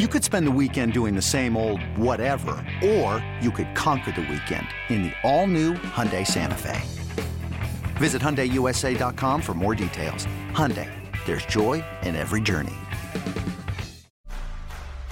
You 0.00 0.08
could 0.08 0.24
spend 0.24 0.44
the 0.48 0.50
weekend 0.50 0.92
doing 0.92 1.14
the 1.14 1.22
same 1.22 1.56
old 1.56 1.80
whatever, 1.96 2.56
or 2.84 3.24
you 3.40 3.52
could 3.52 3.76
conquer 3.76 4.10
the 4.10 4.22
weekend 4.22 4.66
in 4.88 5.04
the 5.04 5.12
all-new 5.22 5.74
Hyundai 5.74 6.26
Santa 6.26 6.56
Fe. 6.56 6.82
Visit 7.98 8.20
HyundaiUSA.com 8.20 9.40
for 9.40 9.54
more 9.54 9.76
details. 9.76 10.26
Hyundai, 10.50 10.90
there's 11.26 11.46
joy 11.46 11.84
in 12.02 12.16
every 12.16 12.40
journey. 12.40 12.74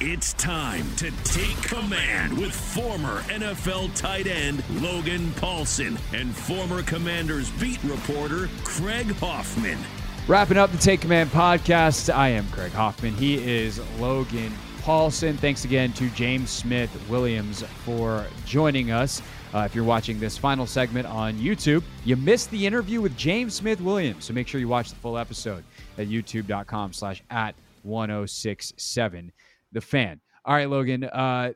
It's 0.00 0.32
time 0.32 0.92
to 0.96 1.12
take 1.22 1.62
command 1.62 2.36
with 2.36 2.52
former 2.52 3.20
NFL 3.28 3.94
tight 3.94 4.26
end 4.26 4.64
Logan 4.82 5.28
Paulsen 5.36 5.96
and 6.12 6.34
former 6.34 6.82
Commanders 6.82 7.52
beat 7.52 7.78
reporter 7.84 8.48
Craig 8.64 9.14
Hoffman. 9.18 9.78
Wrapping 10.26 10.56
up 10.56 10.72
the 10.72 10.78
Take 10.78 11.02
Command 11.02 11.30
podcast, 11.30 12.12
I 12.12 12.30
am 12.30 12.48
Craig 12.48 12.72
Hoffman. 12.72 13.14
He 13.14 13.34
is 13.34 13.80
Logan 14.00 14.52
Paulsen. 14.84 15.38
Thanks 15.38 15.64
again 15.64 15.92
to 15.94 16.08
James 16.10 16.50
Smith 16.50 16.90
Williams 17.08 17.62
for 17.84 18.26
joining 18.44 18.90
us. 18.90 19.22
Uh, 19.54 19.60
if 19.60 19.74
you're 19.74 19.84
watching 19.84 20.18
this 20.18 20.36
final 20.36 20.66
segment 20.66 21.06
on 21.06 21.34
YouTube, 21.34 21.82
you 22.04 22.16
missed 22.16 22.50
the 22.50 22.66
interview 22.66 23.00
with 23.00 23.16
James 23.16 23.54
Smith 23.54 23.80
Williams. 23.80 24.24
So 24.24 24.32
make 24.32 24.48
sure 24.48 24.60
you 24.60 24.68
watch 24.68 24.90
the 24.90 24.96
full 24.96 25.18
episode 25.18 25.62
at 25.98 26.08
youtube.com 26.08 26.92
slash 26.92 27.22
at 27.30 27.54
1067 27.82 29.32
the 29.72 29.80
fan. 29.80 30.20
All 30.44 30.54
right, 30.54 30.68
Logan. 30.68 31.04
Uh, 31.04 31.52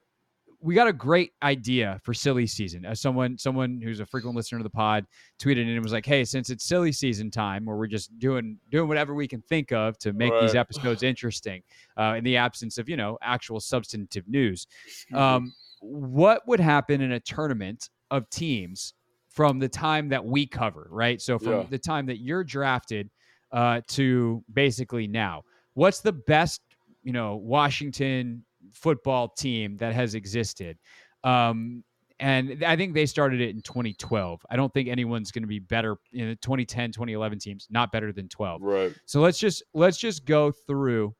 we 0.61 0.75
got 0.75 0.89
a 0.89 0.93
great 0.93 1.33
idea 1.43 2.01
for 2.03 2.15
silly 2.15 2.47
season. 2.47 2.85
As 2.85 3.01
someone 3.01 3.39
someone 3.39 3.81
who's 3.81 4.01
a 4.01 4.07
frequent 4.07 4.37
listener 4.37 4.59
to 4.59 4.63
the 4.63 4.71
pod 4.71 5.07
tweeted 5.39 5.63
and 5.63 5.83
was 5.83 5.93
like, 5.93 6.07
"Hey, 6.07 6.25
since 6.25 6.51
it's 6.51 6.65
silly 6.65 6.93
season 6.93 7.31
time, 7.31 7.65
where 7.65 7.77
we're 7.77 7.87
just 7.87 8.19
doing 8.19 8.59
doing 8.71 8.89
whatever 8.89 9.15
we 9.15 9.29
can 9.29 9.43
think 9.43 9.73
of 9.73 9.99
to 9.99 10.13
make 10.13 10.33
right. 10.33 10.43
these 10.43 10.55
episodes 10.55 11.03
interesting, 11.03 11.63
uh, 11.99 12.15
in 12.17 12.25
the 12.25 12.37
absence 12.37 12.79
of 12.79 12.89
you 12.89 12.97
know 12.97 13.19
actual 13.23 13.61
substantive 13.61 14.27
news, 14.29 14.67
um, 15.13 15.53
what 15.81 16.47
would 16.47 16.61
happen 16.61 17.01
in 17.01 17.13
a 17.13 17.21
tournament 17.21 17.91
of 18.11 18.29
teams 18.31 18.95
from 19.29 19.59
the 19.59 19.69
time 19.69 20.09
that 20.09 20.25
we 20.25 20.47
cover, 20.47 20.89
right? 20.91 21.21
So 21.21 21.39
from 21.39 21.53
yeah. 21.53 21.67
the 21.69 21.79
time 21.79 22.07
that 22.07 22.19
you're 22.19 22.45
drafted 22.45 23.11
uh, 23.53 23.83
to 23.89 24.43
basically 24.53 25.07
now, 25.07 25.45
what's 25.75 26.01
the 26.01 26.13
best 26.13 26.63
you 27.03 27.13
know 27.13 27.37
Washington 27.37 28.45
football 28.77 29.29
team 29.29 29.77
that 29.79 29.95
has 29.95 30.15
existed. 30.15 30.79
Um, 31.25 31.83
and 32.19 32.65
I 32.65 32.77
think 32.77 32.95
they 32.95 33.05
started 33.05 33.41
it 33.41 33.51
in 33.51 33.61
2012. 33.61 34.41
I 34.49 34.57
don't 34.57 34.73
think 34.73 34.89
anyone's 34.89 35.31
going 35.31 35.43
to 35.43 35.49
be 35.49 35.59
better 35.59 35.97
in 36.13 36.29
the 36.29 36.37
2010, 36.37 36.93
2011 36.93 37.39
teams, 37.39 37.67
not 37.71 37.93
better 37.93 38.13
than 38.13 38.29
12. 38.29 38.63
Right. 38.63 38.95
So 39.05 39.21
let's 39.21 39.39
just 39.39 39.63
let's 39.75 39.99
just 39.99 40.25
go 40.25 40.51
through 40.51 41.15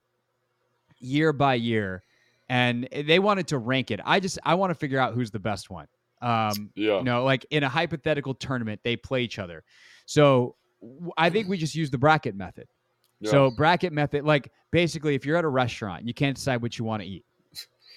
year 0.99 1.33
by 1.35 1.55
year 1.55 2.03
and 2.49 2.89
they 2.93 3.19
wanted 3.19 3.49
to 3.49 3.59
rank 3.59 3.91
it. 3.91 4.01
I 4.05 4.21
just 4.21 4.39
I 4.45 4.55
want 4.55 4.71
to 4.71 4.75
figure 4.75 4.99
out 4.99 5.13
who's 5.13 5.31
the 5.31 5.39
best 5.39 5.69
one. 5.69 5.87
Um 6.23 6.71
yeah. 6.75 6.99
you 6.99 7.05
know, 7.05 7.25
like 7.25 7.45
in 7.51 7.63
a 7.63 7.69
hypothetical 7.69 8.33
tournament, 8.33 8.81
they 8.83 8.97
play 8.97 9.23
each 9.23 9.39
other. 9.39 9.65
So 10.07 10.57
I 11.19 11.29
think 11.29 11.49
we 11.49 11.59
just 11.59 11.75
use 11.75 11.91
the 11.91 11.99
bracket 11.99 12.35
method. 12.35 12.69
Yeah. 13.21 13.31
So 13.31 13.51
bracket 13.51 13.93
method, 13.93 14.25
like 14.25 14.51
basically, 14.73 15.15
if 15.15 15.27
you're 15.27 15.37
at 15.37 15.45
a 15.45 15.49
restaurant, 15.49 16.07
you 16.07 16.15
can't 16.15 16.37
decide 16.37 16.63
what 16.63 16.79
you 16.79 16.85
want 16.85 17.03
to 17.03 17.09
eat. 17.09 17.25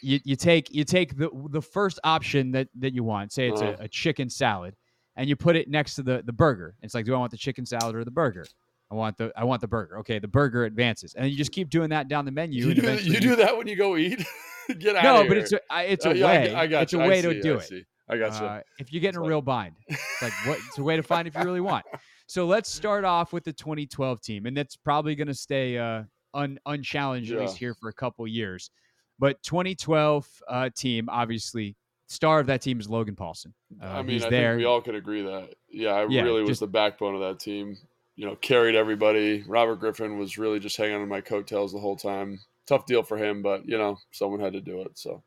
You, 0.02 0.20
you 0.24 0.36
take 0.36 0.74
you 0.74 0.84
take 0.84 1.18
the 1.18 1.30
the 1.50 1.62
first 1.62 2.00
option 2.04 2.52
that 2.52 2.70
that 2.80 2.94
you 2.94 3.04
want. 3.04 3.32
Say 3.32 3.50
it's 3.50 3.62
a, 3.62 3.74
uh-huh. 3.74 3.84
a, 3.84 3.88
chicken 3.88 4.30
salad, 4.30 4.76
and 5.16 5.28
you 5.28 5.36
put 5.36 5.56
it 5.56 5.70
next 5.70 5.96
to 5.96 6.04
the 6.04 6.22
the 6.26 6.34
burger. 6.34 6.76
It's 6.82 6.94
like, 6.94 7.06
do 7.06 7.14
I 7.14 7.18
want 7.18 7.32
the 7.32 7.38
chicken 7.38 7.66
salad 7.66 7.96
or 7.96 8.04
the 8.04 8.12
burger? 8.12 8.46
I 8.92 8.96
want 8.96 9.18
the 9.18 9.32
I 9.36 9.44
want 9.44 9.62
the 9.62 9.68
burger. 9.68 10.00
Okay, 10.00 10.20
the 10.20 10.28
burger 10.28 10.66
advances, 10.66 11.14
and 11.14 11.30
you 11.30 11.38
just 11.38 11.52
keep 11.52 11.70
doing 11.70 11.90
that 11.90 12.08
down 12.08 12.26
the 12.26 12.32
menu. 12.32 12.68
You, 12.68 12.74
do, 12.74 12.96
you 12.96 13.20
do 13.20 13.36
that 13.36 13.58
when 13.58 13.68
you 13.68 13.76
go 13.76 13.98
eat. 13.98 14.26
Get 14.80 14.96
out. 14.96 15.04
No, 15.04 15.28
but 15.28 15.38
it's 15.38 15.52
a 15.52 15.60
it's 15.92 16.06
a 16.06 16.12
uh, 16.12 16.28
way. 16.28 16.54
I, 16.54 16.62
I 16.62 16.68
got 16.68 16.84
it's 16.84 16.94
you. 16.94 17.02
a 17.02 17.08
way 17.08 17.22
to 17.22 17.42
do 17.42 17.56
I 17.56 17.64
it. 17.64 17.86
I 18.08 18.18
got 18.18 18.40
you. 18.40 18.48
Uh, 18.48 18.62
if 18.80 18.92
you 18.92 19.00
get 19.00 19.16
in 19.16 19.22
a 19.22 19.24
real 19.24 19.42
bind, 19.42 19.76
it's 19.88 20.22
like 20.22 20.34
what? 20.46 20.60
It's 20.68 20.78
a 20.78 20.84
way 20.84 20.96
to 20.96 21.04
find 21.04 21.28
if 21.28 21.36
you 21.36 21.44
really 21.44 21.62
want. 21.62 21.86
So 22.28 22.46
let's 22.46 22.70
start 22.70 23.06
off 23.06 23.34
with 23.34 23.44
the 23.44 23.54
2012 23.54 24.22
team, 24.22 24.46
and 24.46 24.56
that's 24.56 24.76
probably 24.76 25.16
going 25.16 25.28
to 25.28 25.34
stay 25.34 25.78
uh, 25.78 26.04
un- 26.34 26.60
unchallenged 26.66 27.32
yeah. 27.32 27.38
at 27.38 27.42
least 27.42 27.58
here 27.58 27.74
for 27.74 27.90
a 27.90 27.94
couple 27.94 28.28
years. 28.28 28.70
But 29.20 29.42
2012 29.44 30.28
uh, 30.48 30.70
team, 30.76 31.10
obviously, 31.10 31.76
star 32.08 32.40
of 32.40 32.48
that 32.48 32.62
team 32.62 32.80
is 32.80 32.90
Logan 32.90 33.16
Paulsen. 33.16 33.54
Uh, 33.82 33.86
I 33.86 34.02
mean, 34.02 34.24
I 34.24 34.30
there. 34.30 34.52
think 34.54 34.60
we 34.60 34.66
all 34.66 34.82
could 34.82 34.96
agree 34.96 35.22
that. 35.24 35.56
Yeah, 35.70 35.92
I 35.92 36.08
yeah, 36.08 36.22
really 36.22 36.42
was 36.42 36.52
just, 36.52 36.60
the 36.62 36.68
backbone 36.68 37.16
of 37.16 37.22
that 37.22 37.40
team. 37.40 37.78
You 38.16 38.26
know, 38.26 38.36
carried 38.36 38.76
everybody. 38.76 39.44
Robert 39.48 39.78
Griffin 39.78 40.18
was 40.18 40.38
really 40.38 40.60
just 40.60 40.76
hanging 40.76 41.02
on 41.02 41.08
my 41.08 41.22
coattails 41.22 41.72
the 41.72 41.80
whole 41.80 41.96
time. 41.96 42.40
Tough 42.66 42.86
deal 42.86 43.04
for 43.04 43.18
him, 43.18 43.42
but 43.42 43.68
you 43.68 43.78
know, 43.78 43.98
someone 44.12 44.40
had 44.40 44.54
to 44.54 44.62
do 44.62 44.82
it. 44.82 44.98
So 44.98 45.24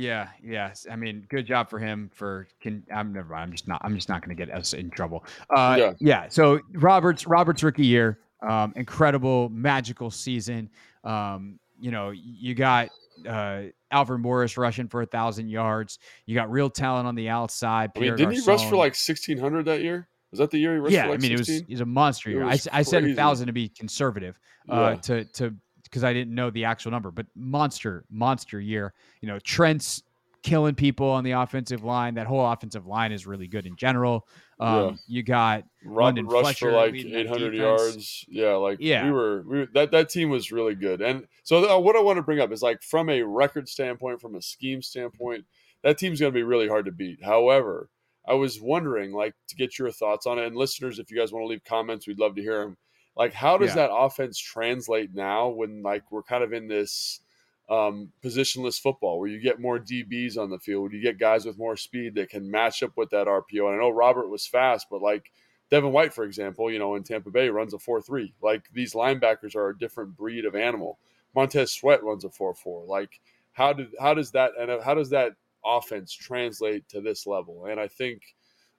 yeah, 0.00 0.28
yes. 0.42 0.86
I 0.90 0.96
mean, 0.96 1.26
good 1.28 1.46
job 1.46 1.68
for 1.68 1.78
him 1.78 2.10
for 2.14 2.48
can 2.60 2.82
I'm 2.92 3.12
never 3.12 3.32
mind. 3.32 3.42
I'm 3.42 3.52
just 3.52 3.68
not 3.68 3.80
I'm 3.84 3.94
just 3.94 4.08
not 4.08 4.22
gonna 4.22 4.34
get 4.34 4.50
us 4.50 4.72
in 4.72 4.90
trouble. 4.90 5.24
Uh 5.54 5.76
yeah. 5.78 5.92
yeah. 5.98 6.28
So 6.28 6.60
Roberts 6.72 7.26
Roberts 7.26 7.62
rookie 7.62 7.84
year, 7.84 8.18
um, 8.42 8.72
incredible, 8.76 9.50
magical 9.50 10.10
season. 10.10 10.70
Um, 11.04 11.58
you 11.80 11.90
know, 11.90 12.10
you 12.10 12.54
got 12.54 12.90
uh 13.28 13.62
Alfred 13.90 14.20
Morris 14.20 14.56
rushing 14.56 14.88
for 14.88 15.02
a 15.02 15.06
thousand 15.06 15.48
yards. 15.48 15.98
You 16.26 16.34
got 16.34 16.50
real 16.50 16.70
talent 16.70 17.06
on 17.06 17.14
the 17.14 17.28
outside. 17.28 17.94
Pierre 17.94 18.14
I 18.14 18.16
mean, 18.16 18.16
didn't 18.16 18.44
Garcon. 18.44 18.58
he 18.58 18.62
rush 18.62 18.70
for 18.70 18.76
like 18.76 18.94
sixteen 18.94 19.38
hundred 19.38 19.64
that 19.64 19.82
year? 19.82 20.08
Was 20.30 20.38
that 20.38 20.50
the 20.50 20.58
year 20.58 20.74
he 20.74 20.80
rushed 20.80 20.94
yeah, 20.94 21.04
for 21.04 21.10
like 21.10 21.20
I 21.20 21.22
mean, 21.22 21.36
16? 21.36 21.54
it 21.54 21.60
was 21.60 21.68
he's 21.68 21.80
a 21.80 21.86
monster 21.86 22.30
year. 22.30 22.44
I, 22.44 22.58
I 22.72 22.82
said 22.82 23.04
a 23.04 23.14
thousand 23.14 23.48
to 23.48 23.52
be 23.52 23.68
conservative, 23.68 24.38
uh, 24.68 24.94
yeah. 24.94 24.94
to 24.96 25.24
to 25.24 25.54
because 25.84 26.04
I 26.04 26.12
didn't 26.12 26.34
know 26.34 26.50
the 26.50 26.66
actual 26.66 26.92
number, 26.92 27.10
but 27.10 27.26
monster, 27.34 28.04
monster 28.10 28.60
year. 28.60 28.94
You 29.20 29.28
know, 29.28 29.40
Trent's 29.40 30.02
killing 30.42 30.74
people 30.74 31.08
on 31.08 31.24
the 31.24 31.32
offensive 31.32 31.84
line. 31.84 32.14
That 32.14 32.26
whole 32.26 32.44
offensive 32.44 32.86
line 32.86 33.12
is 33.12 33.26
really 33.26 33.46
good 33.46 33.66
in 33.66 33.76
general. 33.76 34.26
Um, 34.58 34.76
yeah. 34.76 34.92
You 35.06 35.22
got 35.22 35.64
Robert 35.84 36.24
Rush 36.24 36.58
for 36.58 36.72
like 36.72 36.94
800 36.94 37.54
yards. 37.54 38.24
Yeah, 38.28 38.54
like 38.54 38.78
yeah. 38.80 39.04
we 39.04 39.12
were, 39.12 39.42
we 39.42 39.58
were, 39.60 39.68
that 39.74 39.90
that 39.92 40.10
team 40.10 40.30
was 40.30 40.52
really 40.52 40.74
good. 40.74 41.00
And 41.00 41.26
so 41.44 41.60
th- 41.60 41.82
what 41.82 41.96
I 41.96 42.00
want 42.00 42.16
to 42.16 42.22
bring 42.22 42.40
up 42.40 42.52
is 42.52 42.62
like 42.62 42.82
from 42.82 43.08
a 43.08 43.22
record 43.22 43.68
standpoint, 43.68 44.20
from 44.20 44.34
a 44.34 44.42
scheme 44.42 44.82
standpoint, 44.82 45.44
that 45.82 45.98
team's 45.98 46.20
going 46.20 46.32
to 46.32 46.38
be 46.38 46.42
really 46.42 46.68
hard 46.68 46.84
to 46.86 46.92
beat. 46.92 47.24
However, 47.24 47.88
I 48.26 48.34
was 48.34 48.60
wondering, 48.60 49.12
like, 49.12 49.34
to 49.48 49.56
get 49.56 49.78
your 49.78 49.90
thoughts 49.90 50.26
on 50.26 50.38
it, 50.38 50.46
and 50.46 50.56
listeners, 50.56 50.98
if 50.98 51.10
you 51.10 51.16
guys 51.16 51.32
want 51.32 51.42
to 51.44 51.48
leave 51.48 51.64
comments, 51.64 52.06
we'd 52.06 52.18
love 52.18 52.36
to 52.36 52.42
hear 52.42 52.62
them. 52.62 52.76
Like, 53.16 53.32
how 53.32 53.56
does 53.56 53.70
yeah. 53.70 53.86
that 53.86 53.92
offense 53.92 54.38
translate 54.38 55.14
now 55.14 55.48
when 55.48 55.82
like 55.82 56.10
we're 56.12 56.22
kind 56.22 56.44
of 56.44 56.52
in 56.52 56.68
this 56.68 57.20
um, 57.70 58.12
positionless 58.22 58.80
football 58.80 59.20
where 59.20 59.28
you 59.28 59.40
get 59.40 59.60
more 59.60 59.78
DBs 59.78 60.36
on 60.36 60.50
the 60.50 60.58
field, 60.58 60.92
you 60.92 61.00
get 61.00 61.18
guys 61.18 61.46
with 61.46 61.56
more 61.56 61.76
speed 61.76 62.16
that 62.16 62.28
can 62.28 62.50
match 62.50 62.82
up 62.82 62.96
with 62.96 63.10
that 63.10 63.28
RPO. 63.28 63.66
And 63.66 63.76
I 63.76 63.78
know 63.78 63.90
Robert 63.90 64.28
was 64.28 64.46
fast, 64.46 64.88
but 64.90 65.00
like 65.00 65.30
Devin 65.70 65.92
White, 65.92 66.12
for 66.12 66.24
example, 66.24 66.70
you 66.70 66.80
know, 66.80 66.96
in 66.96 67.04
Tampa 67.04 67.30
Bay 67.30 67.48
runs 67.48 67.72
a 67.72 67.78
4 67.78 68.02
3. 68.02 68.34
Like 68.42 68.64
these 68.72 68.94
linebackers 68.94 69.54
are 69.54 69.68
a 69.68 69.78
different 69.78 70.16
breed 70.16 70.44
of 70.44 70.56
animal. 70.56 70.98
Montez 71.34 71.72
Sweat 71.72 72.02
runs 72.02 72.24
a 72.24 72.30
4 72.30 72.54
4. 72.54 72.86
Like, 72.86 73.20
how 73.52 73.72
did 73.72 73.88
how 74.00 74.14
does 74.14 74.32
that 74.32 74.52
and 74.58 74.82
how 74.82 74.94
does 74.94 75.10
that 75.10 75.32
offense 75.64 76.12
translate 76.12 76.88
to 76.88 77.00
this 77.00 77.24
level? 77.24 77.66
And 77.66 77.78
I 77.78 77.86
think 77.86 78.22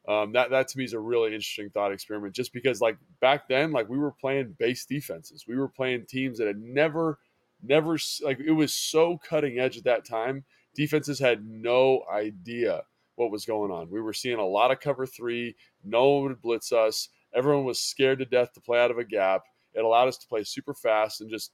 um, 0.07 0.33
that 0.33 0.49
that 0.49 0.67
to 0.69 0.77
me 0.77 0.83
is 0.83 0.93
a 0.93 0.99
really 0.99 1.27
interesting 1.27 1.69
thought 1.69 1.93
experiment. 1.93 2.35
Just 2.35 2.51
because 2.51 2.81
like 2.81 2.97
back 3.21 3.47
then, 3.47 3.71
like 3.71 3.87
we 3.87 3.97
were 3.97 4.11
playing 4.11 4.55
base 4.59 4.85
defenses, 4.85 5.45
we 5.47 5.55
were 5.55 5.69
playing 5.69 6.05
teams 6.07 6.39
that 6.39 6.47
had 6.47 6.59
never, 6.59 7.19
never 7.63 7.97
like 8.23 8.39
it 8.39 8.51
was 8.51 8.73
so 8.73 9.17
cutting 9.17 9.59
edge 9.59 9.77
at 9.77 9.83
that 9.85 10.05
time. 10.05 10.43
Defenses 10.75 11.19
had 11.19 11.45
no 11.45 12.03
idea 12.11 12.83
what 13.15 13.31
was 13.31 13.45
going 13.45 13.71
on. 13.71 13.89
We 13.89 14.01
were 14.01 14.13
seeing 14.13 14.39
a 14.39 14.45
lot 14.45 14.71
of 14.71 14.79
cover 14.79 15.05
three. 15.05 15.55
No 15.83 16.09
one 16.09 16.23
would 16.29 16.41
blitz 16.41 16.71
us. 16.71 17.09
Everyone 17.33 17.65
was 17.65 17.79
scared 17.79 18.19
to 18.19 18.25
death 18.25 18.53
to 18.53 18.61
play 18.61 18.79
out 18.79 18.91
of 18.91 18.97
a 18.97 19.03
gap. 19.03 19.43
It 19.73 19.83
allowed 19.83 20.07
us 20.07 20.17
to 20.19 20.27
play 20.27 20.43
super 20.43 20.73
fast 20.73 21.21
and 21.21 21.29
just 21.29 21.51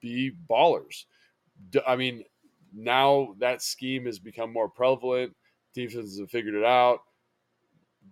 be 0.00 0.32
ballers. 0.48 1.04
I 1.86 1.96
mean, 1.96 2.24
now 2.74 3.34
that 3.38 3.62
scheme 3.62 4.06
has 4.06 4.18
become 4.18 4.52
more 4.52 4.68
prevalent. 4.68 5.34
Defenses 5.74 6.18
have 6.18 6.30
figured 6.30 6.54
it 6.54 6.64
out 6.64 7.00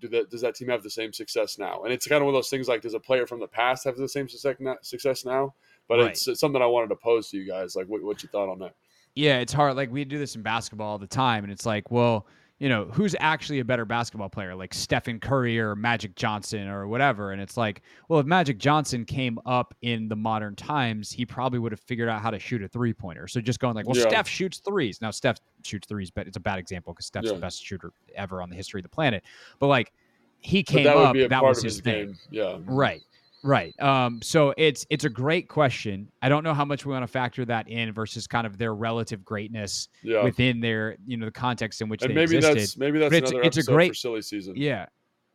do 0.01 0.09
that 0.09 0.31
does 0.31 0.41
that 0.41 0.55
team 0.55 0.69
have 0.69 0.83
the 0.83 0.91
same 0.91 1.13
success 1.13 1.59
now? 1.59 1.83
And 1.83 1.93
it's 1.93 2.07
kind 2.07 2.23
of 2.23 2.27
one 2.27 2.35
of 2.35 2.39
those 2.39 2.51
things 2.51 2.69
like 2.69 2.83
does 2.83 2.95
a 2.95 3.01
player 3.01 3.27
from 3.27 3.41
the 3.41 3.47
past 3.47 3.85
have 3.85 3.97
the 3.97 4.09
same 4.09 4.29
success 4.29 5.25
now? 5.25 5.55
But 5.91 5.99
right. 5.99 6.11
it's, 6.13 6.29
it's, 6.29 6.39
something 6.39 6.63
I 6.63 6.67
wanted 6.67 6.89
to 6.91 6.97
pose 6.97 7.31
to 7.31 7.37
you 7.37 7.45
guys. 7.45 7.75
Like, 7.75 7.89
what, 7.89 8.01
what 8.05 8.23
you 8.23 8.29
thought 8.29 8.49
on 8.49 8.61
that? 8.61 8.77
Yeah, 9.17 9.41
it's 9.41 9.53
hard. 9.53 9.75
Like 9.75 9.91
we 9.91 10.05
do 10.05 10.19
this 10.19 10.37
in 10.37 10.43
basketball 10.43 10.93
all 10.93 10.99
the 10.99 11.07
time, 11.09 11.43
and 11.43 11.53
it's 11.53 11.67
like, 11.67 11.91
well, 11.91 12.29
you 12.61 12.69
know, 12.69 12.85
who's 12.93 13.17
actually 13.19 13.59
a 13.59 13.65
better 13.65 13.85
basketball 13.85 14.29
player, 14.29 14.55
like 14.55 14.73
Stephen 14.73 15.19
Curry 15.19 15.59
or 15.59 15.75
Magic 15.75 16.15
Johnson 16.15 16.69
or 16.69 16.87
whatever. 16.87 17.33
And 17.33 17.41
it's 17.43 17.57
like, 17.57 17.83
well, 18.09 18.21
if 18.21 18.27
Magic 18.27 18.59
Johnson 18.59 19.05
came 19.05 19.39
up 19.47 19.75
in 19.81 20.09
the 20.09 20.15
modern 20.15 20.55
times, 20.55 21.11
he 21.11 21.27
probably 21.27 21.59
would 21.59 21.73
have 21.73 21.81
figured 21.81 22.09
out 22.09 22.21
how 22.21 22.31
to 22.31 22.39
shoot 22.39 22.63
a 22.63 22.69
three 22.69 22.93
pointer. 22.93 23.27
So 23.27 23.41
just 23.41 23.59
going 23.59 23.75
like, 23.75 23.89
well, 23.89 23.97
yeah. 23.97 24.09
Steph 24.09 24.29
shoots 24.29 24.59
threes. 24.59 25.01
Now, 25.01 25.11
Steph 25.11 25.39
shoots 25.65 25.89
threes, 25.89 26.11
but 26.11 26.29
it's 26.29 26.37
a 26.37 26.41
bad 26.41 26.59
example 26.59 26.93
because 26.93 27.07
Steph's 27.07 27.29
yeah. 27.29 27.33
the 27.33 27.41
best 27.41 27.65
shooter 27.65 27.93
ever 28.15 28.43
on 28.43 28.51
the 28.51 28.57
history 28.57 28.81
of 28.81 28.85
the 28.85 28.91
planet. 28.91 29.25
But 29.59 29.69
like, 29.69 29.93
he 30.41 30.63
came 30.63 30.85
that 30.85 30.97
up, 30.97 31.17
that 31.31 31.43
was 31.43 31.63
his, 31.63 31.77
his 31.77 31.83
thing. 31.83 32.07
Game. 32.07 32.19
Yeah. 32.31 32.59
Right. 32.67 33.03
Right. 33.43 33.79
Um, 33.81 34.21
so 34.23 34.53
it's 34.57 34.87
it's 34.91 35.05
a 35.05 35.09
great 35.09 35.49
question. 35.49 36.11
I 36.21 36.29
don't 36.29 36.45
know 36.45 36.53
how 36.53 36.65
much 36.65 36.85
we 36.85 36.93
want 36.93 37.05
to 37.05 37.09
factor 37.09 37.45
that 37.47 37.69
in 37.69 37.93
versus 37.93 38.27
kind 38.27 38.47
of 38.47 38.59
their 38.59 38.75
relative 38.75 39.25
greatness 39.25 39.89
yeah. 40.03 40.23
within 40.23 40.61
their 40.61 40.97
you 41.07 41.17
know 41.17 41.27
the 41.27 41.33
context 41.33 41.81
in 41.81 41.89
which 41.89 42.03
and 42.03 42.11
they 42.11 42.15
maybe 42.15 42.37
existed. 42.37 42.61
that's 42.61 42.77
maybe 42.77 42.99
that's 42.99 43.15
it's, 43.15 43.31
another 43.31 43.47
it's 43.47 43.57
a 43.57 43.63
great 43.63 43.97
silly 43.97 44.23
season. 44.23 44.55
Yeah. 44.57 44.87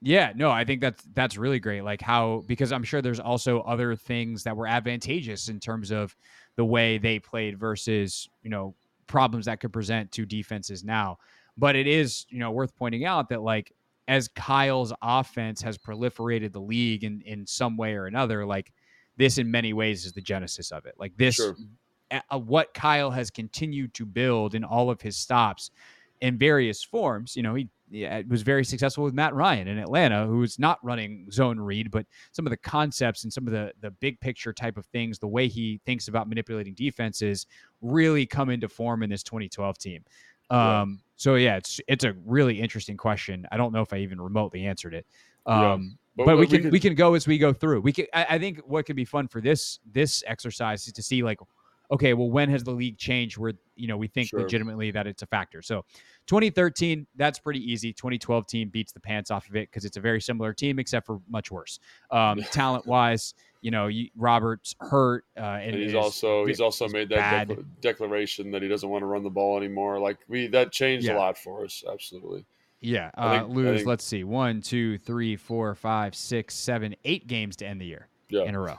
Yeah, 0.02 0.34
no, 0.36 0.52
I 0.52 0.66
think 0.66 0.82
that's 0.82 1.04
that's 1.14 1.36
really 1.36 1.60
great. 1.60 1.84
Like 1.84 2.02
how 2.02 2.44
because 2.46 2.72
I'm 2.72 2.84
sure 2.84 3.02
there's 3.02 3.20
also 3.20 3.62
other 3.62 3.96
things 3.96 4.44
that 4.44 4.56
were 4.56 4.68
advantageous 4.68 5.50
in 5.50 5.60
terms 5.60 5.90
of 5.90 6.16
the 6.58 6.66
way 6.66 7.00
they 7.00 7.18
played 7.18 7.58
versus, 7.58 8.30
you 8.44 8.52
know, 8.52 8.76
problems 9.08 9.46
that 9.46 9.60
could 9.60 9.74
present 9.74 10.12
to 10.12 10.26
defenses 10.26 10.84
now. 10.84 11.18
But 11.58 11.76
it 11.76 11.88
is, 11.88 12.28
you 12.30 12.38
know, 12.38 12.52
worth 12.52 12.76
pointing 12.76 13.06
out 13.06 13.30
that 13.30 13.42
like 13.42 13.74
as 14.08 14.28
Kyle's 14.30 14.94
offense 15.02 15.62
has 15.62 15.78
proliferated 15.78 16.52
the 16.52 16.62
league 16.62 17.04
in 17.04 17.22
in 17.22 17.46
some 17.46 17.78
way 17.78 17.96
or 17.96 18.06
another, 18.06 18.46
like 18.46 18.72
this 19.18 19.38
in 19.38 19.50
many 19.50 19.74
ways 19.74 20.06
is 20.06 20.14
the 20.14 20.22
genesis 20.22 20.72
of 20.72 20.86
it. 20.86 20.96
Like 20.98 21.16
this, 21.18 21.36
sure. 21.36 21.56
uh, 22.12 22.40
what 22.40 22.74
Kyle 22.74 23.12
has 23.12 23.30
continued 23.30 23.94
to 23.96 24.06
build 24.06 24.56
in 24.56 24.64
all 24.64 24.90
of 24.90 25.02
his 25.02 25.18
stops 25.18 25.72
in 26.22 26.38
various 26.38 26.84
forms. 26.84 27.36
You 27.36 27.44
know, 27.44 27.56
he 27.56 27.70
yeah, 27.90 28.22
was 28.28 28.42
very 28.42 28.66
successful 28.66 29.04
with 29.04 29.14
Matt 29.14 29.34
Ryan 29.36 29.68
in 29.68 29.78
Atlanta, 29.78 30.26
who's 30.26 30.58
not 30.58 30.84
running 30.84 31.30
zone 31.32 31.60
read, 31.60 31.92
but 31.92 32.06
some 32.32 32.46
of 32.46 32.50
the 32.50 32.58
concepts 32.58 33.24
and 33.24 33.32
some 33.32 33.46
of 33.48 33.54
the 33.54 33.72
the 33.82 33.92
big 33.92 34.20
picture 34.20 34.54
type 34.54 34.78
of 34.78 34.86
things, 34.88 35.20
the 35.20 35.28
way 35.28 35.48
he 35.48 35.80
thinks 35.86 36.08
about 36.08 36.28
manipulating 36.28 36.74
defenses, 36.74 37.46
really 37.82 38.26
come 38.26 38.50
into 38.50 38.68
form 38.68 39.04
in 39.04 39.10
this 39.10 39.24
2012 39.24 39.78
team. 39.78 40.04
Um, 40.50 41.00
so 41.16 41.36
yeah, 41.36 41.58
it's 41.58 41.80
it's 41.88 42.04
a 42.04 42.14
really 42.26 42.60
interesting 42.60 42.98
question. 42.98 43.46
I 43.52 43.58
don't 43.58 43.74
know 43.74 43.82
if 43.82 43.94
I 43.94 43.98
even 43.98 44.20
remotely 44.20 44.66
answered 44.66 44.94
it. 44.94 45.06
Um, 45.46 45.98
yeah. 46.18 46.26
but, 46.26 46.26
but, 46.26 46.38
we 46.38 46.48
can 46.48 46.58
we 46.58 46.62
can, 46.62 46.72
we 46.72 46.80
can 46.80 46.96
go 46.96 47.14
as 47.14 47.28
we 47.28 47.38
go 47.38 47.54
through. 47.54 47.82
We 47.82 47.94
can. 47.94 48.06
I, 48.14 48.26
I, 48.32 48.40
think 48.40 48.60
what 48.66 48.86
could 48.86 48.96
be 48.96 49.06
fun 49.06 49.28
for 49.28 49.42
this 49.42 49.80
this 49.90 50.24
exercise 50.28 50.88
is 50.88 50.94
to 50.94 51.04
see 51.04 51.24
like, 51.24 51.40
okay, 51.92 52.14
well, 52.14 52.30
when 52.30 52.50
has 52.50 52.64
the 52.64 52.72
league 52.72 52.98
changed 52.98 53.38
where 53.38 53.54
you 53.76 53.88
know 53.88 53.98
we 53.98 54.08
think 54.08 54.30
sure. 54.30 54.42
legitimately 54.42 54.92
that 54.92 55.08
it's 55.08 55.22
a 55.22 55.28
factor? 55.28 55.62
So, 55.62 55.86
2013, 56.28 57.08
that's 57.16 57.40
pretty 57.40 57.60
easy. 57.60 57.94
2012 57.94 58.48
team 58.48 58.70
beats 58.70 58.92
the 58.92 59.00
pants 59.00 59.32
off 59.32 59.50
of 59.50 59.56
it 59.56 59.70
because 59.70 59.86
it's 59.86 59.98
a 59.98 60.02
very 60.02 60.22
similar 60.22 60.54
team 60.54 60.80
except 60.80 61.06
for 61.06 61.20
much 61.30 61.52
worse, 61.52 61.80
um, 62.12 62.42
talent 62.52 62.86
wise 62.86 63.34
you 63.66 63.72
know, 63.72 63.90
Roberts 64.16 64.76
hurt, 64.80 65.26
uh, 65.36 65.40
and, 65.40 65.74
and 65.74 65.84
he's 65.84 65.96
also 65.96 66.46
he's 66.46 66.62
also 66.62 66.88
made 66.88 67.10
that 67.10 67.48
de- 67.48 67.64
declaration 67.82 68.52
that 68.52 68.62
he 68.62 68.68
doesn't 68.68 68.88
want 68.88 69.02
to 69.02 69.08
run 69.08 69.24
the 69.24 69.30
ball 69.32 69.58
anymore. 69.58 69.98
Like 69.98 70.20
we 70.28 70.46
that 70.50 70.72
changed 70.72 71.08
yeah. 71.08 71.16
a 71.16 71.18
lot 71.18 71.36
for 71.36 71.66
us, 71.66 71.84
absolutely. 71.92 72.46
Yeah, 72.80 73.10
uh, 73.18 73.40
think, 73.40 73.56
lose. 73.56 73.78
Think, 73.78 73.88
let's 73.88 74.06
see, 74.06 74.24
one, 74.24 74.62
two, 74.62 75.00
three, 75.00 75.36
four, 75.36 75.74
five, 75.74 76.14
six, 76.14 76.54
seven, 76.54 76.96
eight 77.06 77.26
games 77.26 77.56
to 77.56 77.66
end 77.66 77.82
the 77.82 77.88
year 77.88 78.08
yeah. 78.30 78.44
in 78.44 78.54
a 78.54 78.60
row. 78.60 78.76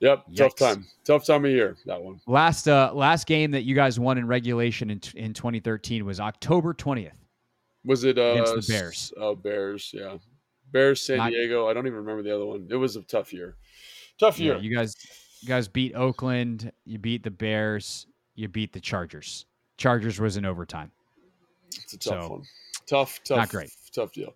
Yep, 0.00 0.26
Yikes. 0.30 0.36
tough 0.36 0.54
time, 0.54 0.86
tough 1.04 1.26
time 1.26 1.44
of 1.44 1.50
year. 1.50 1.76
That 1.86 2.00
one. 2.00 2.20
Last 2.26 2.68
uh, 2.68 2.92
last 2.94 3.26
game 3.26 3.50
that 3.50 3.62
you 3.62 3.74
guys 3.74 3.98
won 3.98 4.16
in 4.18 4.26
regulation 4.26 4.90
in 4.90 5.00
in 5.14 5.34
2013 5.34 6.04
was 6.04 6.20
October 6.20 6.72
20th. 6.72 7.12
Was 7.84 8.04
it 8.04 8.18
uh, 8.18 8.22
against 8.22 8.54
the 8.68 8.72
Bears? 8.72 9.12
Oh, 9.16 9.34
Bears, 9.34 9.90
yeah, 9.92 10.18
Bears, 10.70 11.02
San 11.02 11.18
Not, 11.18 11.30
Diego. 11.30 11.68
I 11.68 11.72
don't 11.72 11.86
even 11.86 11.98
remember 11.98 12.22
the 12.22 12.34
other 12.34 12.46
one. 12.46 12.68
It 12.70 12.76
was 12.76 12.96
a 12.96 13.02
tough 13.02 13.32
year. 13.32 13.56
Tough 14.20 14.38
year. 14.38 14.54
Yeah, 14.54 14.60
you 14.60 14.76
guys, 14.76 14.94
you 15.40 15.48
guys 15.48 15.68
beat 15.68 15.94
Oakland. 15.94 16.70
You 16.84 16.98
beat 16.98 17.22
the 17.22 17.30
Bears. 17.30 18.06
You 18.34 18.48
beat 18.48 18.72
the 18.72 18.80
Chargers. 18.80 19.46
Chargers 19.78 20.20
was 20.20 20.36
in 20.36 20.44
overtime. 20.44 20.92
It's 21.76 21.92
a 21.92 21.98
tough 21.98 22.22
so, 22.22 22.28
one. 22.30 22.42
Tough, 22.86 23.20
tough. 23.24 23.38
Not 23.38 23.48
great. 23.48 23.70
Tough 23.92 24.12
deal. 24.12 24.34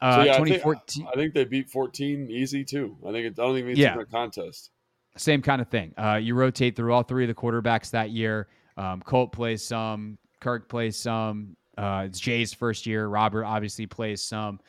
Uh, 0.00 0.16
so 0.16 0.22
yeah, 0.22 0.38
2014. 0.38 1.02
I 1.02 1.04
think, 1.04 1.08
I 1.08 1.20
think, 1.20 1.34
they 1.34 1.44
beat 1.44 1.70
14 1.70 2.28
easy 2.30 2.64
too. 2.64 2.96
I 3.06 3.12
think 3.12 3.26
it, 3.26 3.38
I 3.38 3.42
don't 3.42 3.54
think 3.54 3.68
it's 3.68 3.78
yeah. 3.78 3.98
a 3.98 4.04
contest. 4.04 4.70
Same 5.16 5.42
kind 5.42 5.60
of 5.60 5.68
thing. 5.68 5.94
Uh, 5.96 6.16
you 6.16 6.34
rotate 6.34 6.76
through 6.76 6.92
all 6.92 7.02
three 7.02 7.24
of 7.24 7.28
the 7.28 7.34
quarterbacks 7.34 7.90
that 7.90 8.10
year. 8.10 8.48
Um, 8.76 9.00
Colt 9.00 9.32
plays 9.32 9.62
some. 9.62 10.18
Kirk 10.40 10.68
plays 10.68 10.96
some. 10.96 11.56
Uh, 11.78 12.04
it's 12.06 12.20
Jay's 12.20 12.52
first 12.52 12.86
year. 12.86 13.08
Robert 13.08 13.44
obviously 13.44 13.86
plays 13.86 14.22
some. 14.22 14.60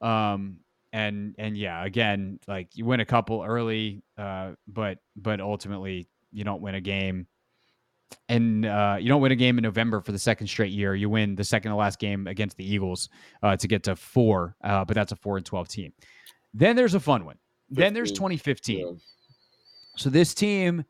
Um, 0.00 0.58
and 0.92 1.34
and 1.38 1.56
yeah, 1.56 1.84
again, 1.84 2.38
like 2.48 2.76
you 2.76 2.84
win 2.84 3.00
a 3.00 3.04
couple 3.04 3.42
early, 3.42 4.02
uh, 4.16 4.52
but 4.68 4.98
but 5.16 5.40
ultimately 5.40 6.08
you 6.32 6.44
don't 6.44 6.62
win 6.62 6.74
a 6.74 6.80
game, 6.80 7.26
and 8.28 8.64
uh, 8.64 8.96
you 8.98 9.08
don't 9.08 9.20
win 9.20 9.32
a 9.32 9.36
game 9.36 9.58
in 9.58 9.62
November 9.62 10.00
for 10.00 10.12
the 10.12 10.18
second 10.18 10.46
straight 10.46 10.72
year. 10.72 10.94
You 10.94 11.10
win 11.10 11.34
the 11.34 11.44
second 11.44 11.70
to 11.70 11.76
last 11.76 11.98
game 11.98 12.26
against 12.26 12.56
the 12.56 12.64
Eagles 12.64 13.08
uh, 13.42 13.56
to 13.56 13.68
get 13.68 13.82
to 13.84 13.96
four, 13.96 14.56
uh, 14.64 14.84
but 14.84 14.94
that's 14.94 15.12
a 15.12 15.16
four 15.16 15.36
and 15.36 15.44
twelve 15.44 15.68
team. 15.68 15.92
Then 16.54 16.76
there's 16.76 16.94
a 16.94 17.00
fun 17.00 17.24
one. 17.24 17.36
15. 17.70 17.82
Then 17.82 17.94
there's 17.94 18.12
2015. 18.12 18.78
Yeah. 18.78 18.92
So 19.96 20.10
this 20.10 20.34
team 20.34 20.84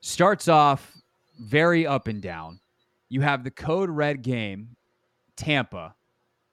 starts 0.00 0.48
off 0.48 0.96
very 1.40 1.86
up 1.86 2.06
and 2.06 2.22
down. 2.22 2.60
You 3.08 3.20
have 3.20 3.44
the 3.44 3.50
code 3.50 3.90
red 3.90 4.22
game, 4.22 4.76
Tampa, 5.36 5.94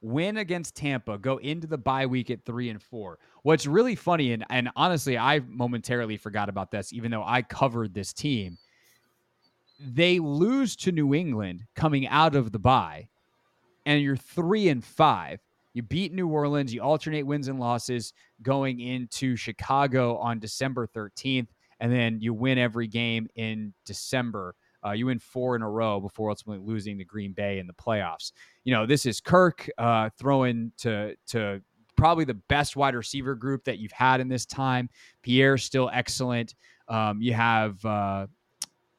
win 0.02 0.38
against 0.38 0.76
Tampa, 0.76 1.18
go 1.18 1.38
into 1.38 1.68
the 1.68 1.78
bye 1.78 2.08
week 2.08 2.32
at 2.32 2.44
three 2.44 2.70
and 2.70 2.82
four. 2.82 3.20
What's 3.44 3.68
really 3.68 3.96
funny, 3.96 4.34
and, 4.34 4.44
and 4.50 4.70
honestly, 4.76 5.18
I 5.18 5.40
momentarily 5.48 6.18
forgot 6.18 6.50
about 6.50 6.72
this, 6.72 6.92
even 6.92 7.12
though 7.12 7.24
I 7.24 7.44
covered 7.44 7.94
this 7.94 8.14
team. 8.14 8.58
They 9.80 10.20
lose 10.20 10.76
to 10.78 10.92
New 10.92 11.14
England 11.14 11.64
coming 11.76 12.08
out 12.08 12.36
of 12.36 12.52
the 12.52 12.60
bye, 12.60 13.08
and 13.86 14.02
you're 14.02 14.18
three 14.18 14.70
and 14.70 14.84
five. 14.84 15.40
You 15.74 15.84
beat 15.84 16.14
New 16.14 16.28
Orleans, 16.28 16.74
you 16.74 16.82
alternate 16.82 17.26
wins 17.26 17.48
and 17.48 17.60
losses 17.60 18.14
going 18.42 18.80
into 18.80 19.36
Chicago 19.36 20.18
on 20.18 20.40
December 20.40 20.86
13th, 20.88 21.48
and 21.82 21.92
then 21.92 22.20
you 22.22 22.34
win 22.34 22.58
every 22.58 22.88
game 22.88 23.28
in 23.36 23.74
December. 23.86 24.56
Uh, 24.86 24.92
you 24.92 25.08
win 25.08 25.20
four 25.20 25.56
in 25.56 25.62
a 25.62 25.70
row 25.70 26.00
before 26.00 26.30
ultimately 26.30 26.66
losing 26.66 26.98
to 26.98 27.04
Green 27.04 27.34
Bay 27.34 27.60
in 27.60 27.68
the 27.68 27.74
playoffs. 27.74 28.32
You 28.64 28.74
know, 28.74 28.86
this 28.86 29.06
is 29.06 29.20
Kirk 29.20 29.70
uh, 29.78 30.10
throwing 30.18 30.72
to 30.78 31.16
to 31.28 31.62
probably 31.98 32.24
the 32.24 32.36
best 32.36 32.76
wide 32.76 32.96
receiver 32.96 33.36
group 33.36 33.64
that 33.66 33.80
you've 33.80 33.92
had 33.92 34.22
in 34.22 34.30
this 34.30 34.46
time. 34.46 34.90
Pierre's 35.22 35.64
still 35.64 35.90
excellent. 35.94 36.56
Um, 36.88 37.22
you 37.22 37.34
have 37.34 37.84
uh, 37.84 38.28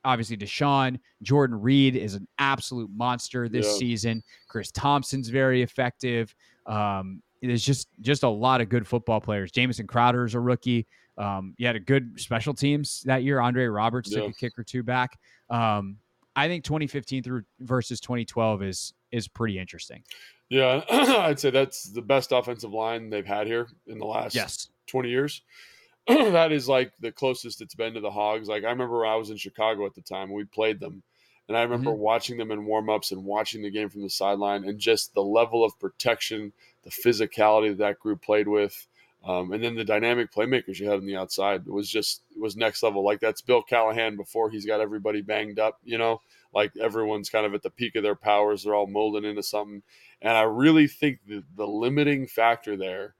obviously 0.04 0.36
DeSean. 0.36 0.98
Jordan 1.22 1.60
Reed 1.60 1.96
is 1.96 2.14
an 2.14 2.28
absolute 2.38 2.90
monster 2.94 3.48
this 3.48 3.66
yeah. 3.66 3.78
season. 3.78 4.22
Chris 4.48 4.70
Thompson's 4.70 5.28
very 5.28 5.62
effective. 5.62 6.34
Um, 6.66 7.22
there's 7.40 7.64
just 7.64 7.88
just 8.00 8.22
a 8.22 8.28
lot 8.28 8.60
of 8.60 8.68
good 8.68 8.86
football 8.86 9.20
players. 9.20 9.50
Jamison 9.50 9.86
Crowder 9.86 10.24
is 10.24 10.34
a 10.34 10.40
rookie. 10.40 10.86
Um, 11.22 11.54
you 11.56 11.66
had 11.66 11.76
a 11.76 11.80
good 11.80 12.20
special 12.20 12.52
teams 12.52 13.02
that 13.06 13.22
year. 13.22 13.40
Andre 13.40 13.66
Roberts 13.66 14.10
yeah. 14.10 14.20
took 14.20 14.30
a 14.30 14.34
kick 14.34 14.58
or 14.58 14.64
two 14.64 14.82
back. 14.82 15.18
Um, 15.48 15.98
I 16.34 16.48
think 16.48 16.64
2015 16.64 17.22
through 17.22 17.42
versus 17.60 18.00
2012 18.00 18.62
is 18.62 18.94
is 19.10 19.28
pretty 19.28 19.58
interesting. 19.58 20.02
Yeah, 20.48 20.82
I'd 20.90 21.38
say 21.38 21.50
that's 21.50 21.84
the 21.84 22.02
best 22.02 22.32
offensive 22.32 22.72
line 22.72 23.10
they've 23.10 23.26
had 23.26 23.46
here 23.46 23.68
in 23.86 23.98
the 23.98 24.06
last 24.06 24.34
yes. 24.34 24.68
20 24.88 25.08
years. 25.08 25.42
that 26.08 26.50
is 26.52 26.68
like 26.68 26.92
the 27.00 27.12
closest 27.12 27.60
it's 27.60 27.74
been 27.74 27.94
to 27.94 28.00
the 28.00 28.10
Hogs. 28.10 28.48
Like 28.48 28.64
I 28.64 28.70
remember 28.70 29.06
I 29.06 29.16
was 29.16 29.30
in 29.30 29.36
Chicago 29.36 29.86
at 29.86 29.94
the 29.94 30.02
time, 30.02 30.32
we 30.32 30.44
played 30.44 30.80
them. 30.80 31.02
And 31.48 31.56
I 31.56 31.62
remember 31.62 31.90
mm-hmm. 31.90 32.00
watching 32.00 32.38
them 32.38 32.50
in 32.50 32.66
warmups 32.66 33.12
and 33.12 33.24
watching 33.24 33.62
the 33.62 33.70
game 33.70 33.88
from 33.88 34.02
the 34.02 34.10
sideline 34.10 34.64
and 34.64 34.78
just 34.78 35.12
the 35.12 35.22
level 35.22 35.64
of 35.64 35.78
protection, 35.78 36.52
the 36.82 36.90
physicality 36.90 37.68
that 37.70 37.78
that 37.78 37.98
group 37.98 38.22
played 38.22 38.48
with. 38.48 38.86
Um, 39.24 39.52
and 39.52 39.62
then 39.62 39.76
the 39.76 39.84
dynamic 39.84 40.32
playmakers 40.32 40.78
you 40.80 40.88
had 40.88 40.98
on 40.98 41.06
the 41.06 41.16
outside 41.16 41.66
was 41.66 41.88
just 41.88 42.22
it 42.34 42.40
was 42.40 42.56
next 42.56 42.82
level. 42.82 43.04
Like 43.04 43.20
that's 43.20 43.40
Bill 43.40 43.62
Callahan 43.62 44.16
before 44.16 44.50
he's 44.50 44.66
got 44.66 44.80
everybody 44.80 45.22
banged 45.22 45.60
up. 45.60 45.78
You 45.84 45.98
know, 45.98 46.20
like 46.52 46.72
everyone's 46.80 47.30
kind 47.30 47.46
of 47.46 47.54
at 47.54 47.62
the 47.62 47.70
peak 47.70 47.94
of 47.94 48.02
their 48.02 48.16
powers. 48.16 48.64
They're 48.64 48.74
all 48.74 48.88
molding 48.88 49.24
into 49.24 49.42
something. 49.42 49.82
And 50.20 50.36
I 50.36 50.42
really 50.42 50.86
think 50.86 51.20
the, 51.26 51.44
the 51.56 51.66
limiting 51.66 52.26
factor 52.26 52.76
there, 52.76 53.14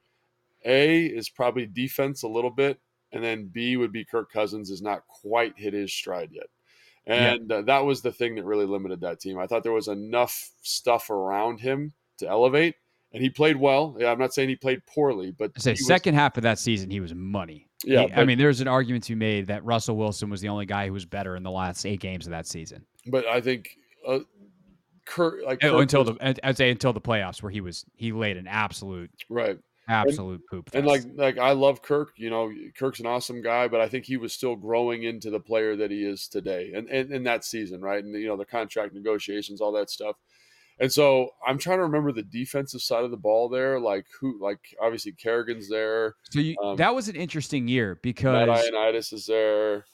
A, 0.64 1.04
is 1.06 1.28
probably 1.28 1.66
defense 1.66 2.23
a 2.23 2.28
little 2.28 2.50
bit, 2.50 2.78
and 3.12 3.23
then 3.23 3.47
B 3.47 3.76
would 3.76 3.92
be 3.92 4.04
Kirk 4.04 4.30
Cousins 4.32 4.71
has 4.71 4.82
not 4.82 5.06
quite 5.09 5.54
hit 5.56 5.73
his 5.73 5.92
stride 5.92 6.30
yet. 6.32 6.47
And 7.06 7.50
yeah. 7.50 7.56
uh, 7.56 7.62
that 7.62 7.85
was 7.85 8.02
the 8.02 8.12
thing 8.12 8.37
that 8.37 8.44
really 8.44 8.66
limited 8.66 9.00
that 9.00 9.21
team. 9.21 9.38
I 9.38 9.47
thought 9.47 9.64
there 9.64 9.73
was 9.73 9.88
enough 9.88 10.50
stuff 10.62 11.11
around 11.11 11.61
him 11.61 11.92
to 12.18 12.28
elevate 12.28 12.76
and 13.12 13.23
he 13.23 13.31
played 13.31 13.57
well. 13.57 13.97
Yeah, 13.99 14.11
I'm 14.11 14.19
not 14.19 14.35
saying 14.35 14.49
he 14.49 14.57
played 14.57 14.85
poorly, 14.87 15.31
but 15.31 15.52
I 15.57 15.61
say 15.61 15.75
second 15.75 16.14
was, 16.14 16.21
half 16.21 16.37
of 16.37 16.42
that 16.45 16.59
season 16.59 16.90
he 16.90 17.00
was 17.00 17.14
money. 17.14 17.69
Yeah, 17.85 18.07
he, 18.07 18.12
I 18.12 18.25
mean, 18.25 18.38
there's 18.38 18.61
an 18.61 18.69
argument 18.69 19.04
to 19.04 19.12
be 19.12 19.19
made 19.19 19.49
that 19.49 19.64
Russell 19.64 19.97
Wilson 19.97 20.31
was 20.31 20.40
the 20.40 20.49
only 20.49 20.66
guy 20.66 20.87
who 20.87 20.92
was 20.92 21.04
better 21.04 21.37
in 21.37 21.42
the 21.42 21.50
last 21.50 21.85
eight 21.85 22.00
games 22.00 22.26
of 22.26 22.31
that 22.31 22.47
season. 22.47 22.85
But 23.07 23.26
I 23.26 23.40
think 23.40 23.71
uh, 24.07 24.21
Kirk, 25.04 25.40
like 25.45 25.62
oh, 25.64 25.73
Kirk 25.73 25.83
until 25.83 26.04
was, 26.04 26.16
the 26.19 26.47
I'd 26.47 26.57
say 26.57 26.71
until 26.71 26.92
the 26.92 27.00
playoffs, 27.00 27.42
where 27.42 27.50
he 27.50 27.61
was 27.61 27.85
he 27.97 28.12
laid 28.12 28.37
an 28.37 28.47
absolute 28.47 29.11
right 29.28 29.59
absolute 29.88 30.40
and, 30.40 30.47
poop. 30.50 30.71
Fest. 30.71 30.76
And 30.76 30.87
like 30.87 31.02
like 31.16 31.38
I 31.38 31.52
love 31.52 31.83
Kirk, 31.83 32.12
you 32.16 32.31
know, 32.31 32.52
Kirk's 32.78 33.00
an 33.00 33.07
awesome 33.07 33.42
guy, 33.42 33.69
but 33.69 33.81
I 33.81 33.88
think 33.88 34.04
he 34.04 34.16
was 34.16 34.33
still 34.33 34.57
growing 34.57 35.02
into 35.02 35.31
the 35.31 35.40
player 35.40 35.76
that 35.76 35.90
he 35.90 36.04
is 36.04 36.28
today, 36.28 36.73
And 36.75 36.88
and 36.88 37.12
in 37.12 37.25
that 37.25 37.45
season, 37.45 37.81
right? 37.81 38.02
And 38.02 38.14
you 38.14 38.28
know, 38.28 38.37
the 38.37 38.45
contract 38.45 38.95
negotiations, 38.95 39.61
all 39.61 39.73
that 39.73 39.90
stuff. 39.90 40.16
And 40.83 40.93
so 40.93 41.31
I'm 41.47 41.59
trying 41.59 41.79
to 41.79 41.85
remember 41.85 42.11
the 42.11 42.25
defensive 42.25 42.83
side 42.83 43.05
of 43.05 43.12
the 43.12 43.17
ball 43.17 43.49
there, 43.49 43.79
like 43.79 44.05
who, 44.21 44.43
like 44.43 44.59
obviously 44.83 45.12
Kerrigan's 45.12 45.69
there. 45.69 46.17
So 46.33 46.41
you, 46.41 46.57
um, 46.61 46.77
that 46.77 46.93
was 46.93 47.09
an 47.09 47.15
interesting 47.15 47.69
year 47.69 48.01
because 48.03 48.49
Matt 48.49 48.49
Ioannidis 48.49 49.12
is 49.12 49.27
there. 49.27 49.85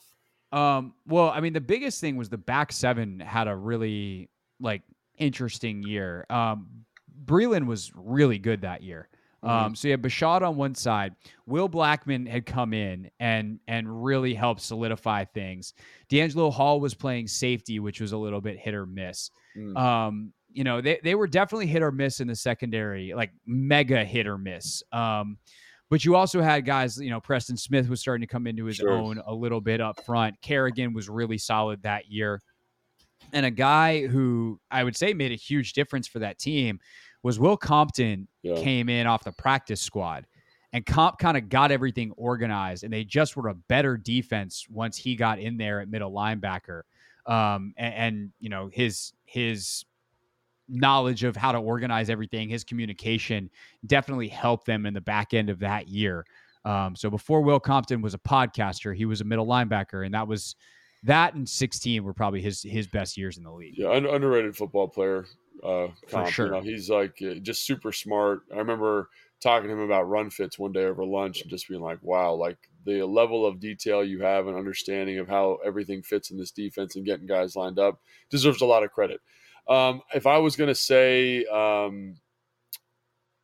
Um, 0.51 0.95
well, 1.07 1.29
I 1.29 1.41
mean, 1.41 1.53
the 1.53 1.61
biggest 1.61 2.01
thing 2.01 2.17
was 2.17 2.31
the 2.31 2.39
back 2.39 2.73
seven 2.73 3.21
had 3.21 3.49
a 3.49 3.55
really 3.55 4.31
like 4.61 4.81
interesting 5.19 5.83
year. 5.83 6.25
Um, 6.31 6.87
Breeland 7.23 7.67
was 7.67 7.93
really 7.95 8.39
good 8.39 8.63
that 8.63 8.83
year. 8.83 9.11
Mm-hmm. 9.45 9.67
Um, 9.67 9.77
so 9.77 9.89
you 9.89 9.93
had 9.93 10.01
Bashaud 10.01 10.41
on 10.41 10.57
one 10.57 10.75
side. 10.75 11.15
Will 11.45 11.69
Blackmon 11.69 12.27
had 12.27 12.47
come 12.47 12.73
in 12.73 13.11
and 13.21 13.61
and 13.69 14.03
really 14.03 14.33
helped 14.33 14.63
solidify 14.63 15.27
things. 15.27 15.75
DeAngelo 16.11 16.51
Hall 16.51 16.81
was 16.81 16.95
playing 16.95 17.29
safety, 17.29 17.79
which 17.79 18.01
was 18.01 18.13
a 18.13 18.17
little 18.17 18.41
bit 18.41 18.59
hit 18.59 18.75
or 18.75 18.87
miss. 18.87 19.31
Mm. 19.55 19.77
Um, 19.77 20.33
you 20.59 20.65
know, 20.65 20.81
they, 20.81 20.99
they 21.05 21.15
were 21.15 21.29
definitely 21.29 21.69
hit 21.69 21.85
or 21.85 21.93
miss 21.93 22.19
in 22.19 22.27
the 22.27 22.35
secondary, 22.35 23.15
like 23.15 23.31
mega 23.47 24.05
hit 24.05 24.27
or 24.27 24.37
miss. 24.37 24.83
Um, 24.91 25.39
but 25.89 26.05
you 26.05 26.17
also 26.17 26.43
had 26.43 26.67
guys, 26.67 26.99
you 26.99 27.11
know, 27.11 27.21
Preston 27.21 27.57
Smith 27.57 27.89
was 27.89 28.01
starting 28.01 28.27
to 28.27 28.27
come 28.27 28.45
into 28.49 28.65
his 28.65 28.79
sure. 28.79 28.91
own 28.91 29.23
a 29.25 29.33
little 29.33 29.61
bit 29.61 29.81
up 29.81 30.05
front. 30.05 30.35
Kerrigan 30.43 30.93
was 30.93 31.09
really 31.09 31.39
solid 31.39 31.81
that 31.85 32.11
year. 32.11 32.43
And 33.33 33.47
a 33.47 33.53
guy 33.53 34.09
who 34.09 34.59
I 34.69 34.83
would 34.83 34.97
say 34.97 35.15
made 35.15 35.31
a 35.31 35.37
huge 35.37 35.75
difference 35.75 36.09
for 36.09 36.19
that 36.19 36.41
team 36.41 36.81
was 37.23 37.39
Will 37.39 37.57
Compton 37.57 38.27
yeah. 38.43 38.57
came 38.57 38.89
in 38.89 39.07
off 39.07 39.23
the 39.23 39.31
practice 39.31 39.81
squad. 39.81 40.27
And 40.73 40.85
Comp 40.85 41.21
kind 41.21 41.37
of 41.37 41.49
got 41.49 41.71
everything 41.71 42.11
organized, 42.17 42.83
and 42.83 42.93
they 42.93 43.05
just 43.05 43.37
were 43.37 43.47
a 43.47 43.55
better 43.55 43.97
defense 43.97 44.67
once 44.69 44.97
he 44.97 45.15
got 45.15 45.39
in 45.39 45.57
there 45.57 45.81
at 45.81 45.89
middle 45.89 46.11
linebacker. 46.11 46.83
Um, 47.27 47.75
and, 47.77 47.95
and 47.95 48.33
you 48.41 48.49
know 48.49 48.69
his 48.73 49.13
his 49.25 49.85
knowledge 50.69 51.25
of 51.25 51.37
how 51.37 51.53
to 51.53 51.59
organize 51.59 52.11
everything, 52.11 52.49
his 52.49 52.65
communication 52.65 53.51
definitely 53.87 54.29
helped 54.29 54.67
them 54.67 54.87
in 54.87 54.95
the 54.95 55.01
back 55.01 55.35
end 55.35 55.51
of 55.51 55.59
that 55.61 55.89
year. 55.89 56.25
Um, 56.65 56.97
so 56.97 57.09
before 57.11 57.41
Will 57.43 57.61
Compton 57.61 58.03
was 58.03 58.15
a 58.15 58.19
podcaster, 58.19 58.95
he 58.95 59.05
was 59.05 59.21
a 59.21 59.25
middle 59.25 59.47
linebacker, 59.47 60.05
and 60.05 60.15
that 60.15 60.29
was 60.29 60.57
that 61.05 61.35
and 61.35 61.49
16 61.49 62.03
were 62.03 62.13
probably 62.13 62.43
his 62.43 62.63
his 62.63 62.87
best 62.87 63.17
years 63.17 63.39
in 63.39 63.45
the 63.45 63.53
league. 63.53 63.75
Yeah, 63.79 63.93
underrated 63.93 64.57
football 64.57 64.89
player. 64.89 65.27
Uh, 65.63 65.89
For 66.07 66.27
sure. 66.31 66.47
You 66.47 66.53
know, 66.53 66.61
he's 66.61 66.91
like 66.91 67.21
uh, 67.23 67.35
just 67.35 67.67
super 67.67 67.93
smart. 67.93 68.43
I 68.53 68.59
remember 68.59 69.09
talking 69.41 69.69
to 69.69 69.75
him 69.75 69.81
about 69.81 70.09
run 70.09 70.31
fits 70.31 70.59
one 70.59 70.73
day 70.73 70.85
over 70.85 71.05
lunch 71.05 71.43
and 71.43 71.51
just 71.51 71.69
being 71.69 71.81
like, 71.81 71.99
wow, 72.03 72.35
like 72.35 72.59
the 72.85 73.03
level 73.03 73.47
of 73.47 73.61
detail 73.61 74.05
you 74.05 74.23
have 74.23 74.47
and 74.47 74.57
understanding 74.57 75.19
of 75.19 75.29
how 75.29 75.59
everything 75.65 76.03
fits 76.03 76.31
in 76.31 76.39
this 76.39 76.51
defense 76.51 76.97
and 76.97 77.07
getting 77.07 77.27
guys 77.27 77.57
lined 77.57 77.79
up 77.79 78.01
deserves 78.31 78.61
a 78.61 78.67
lot 78.67 78.83
of 78.83 78.91
credit. 78.91 79.21
Um, 79.69 80.03
if 80.15 80.27
I 80.27 80.39
was 80.39 80.57
going 80.57 80.69
to 80.69 80.75
say, 80.75 81.45
um, 81.47 82.17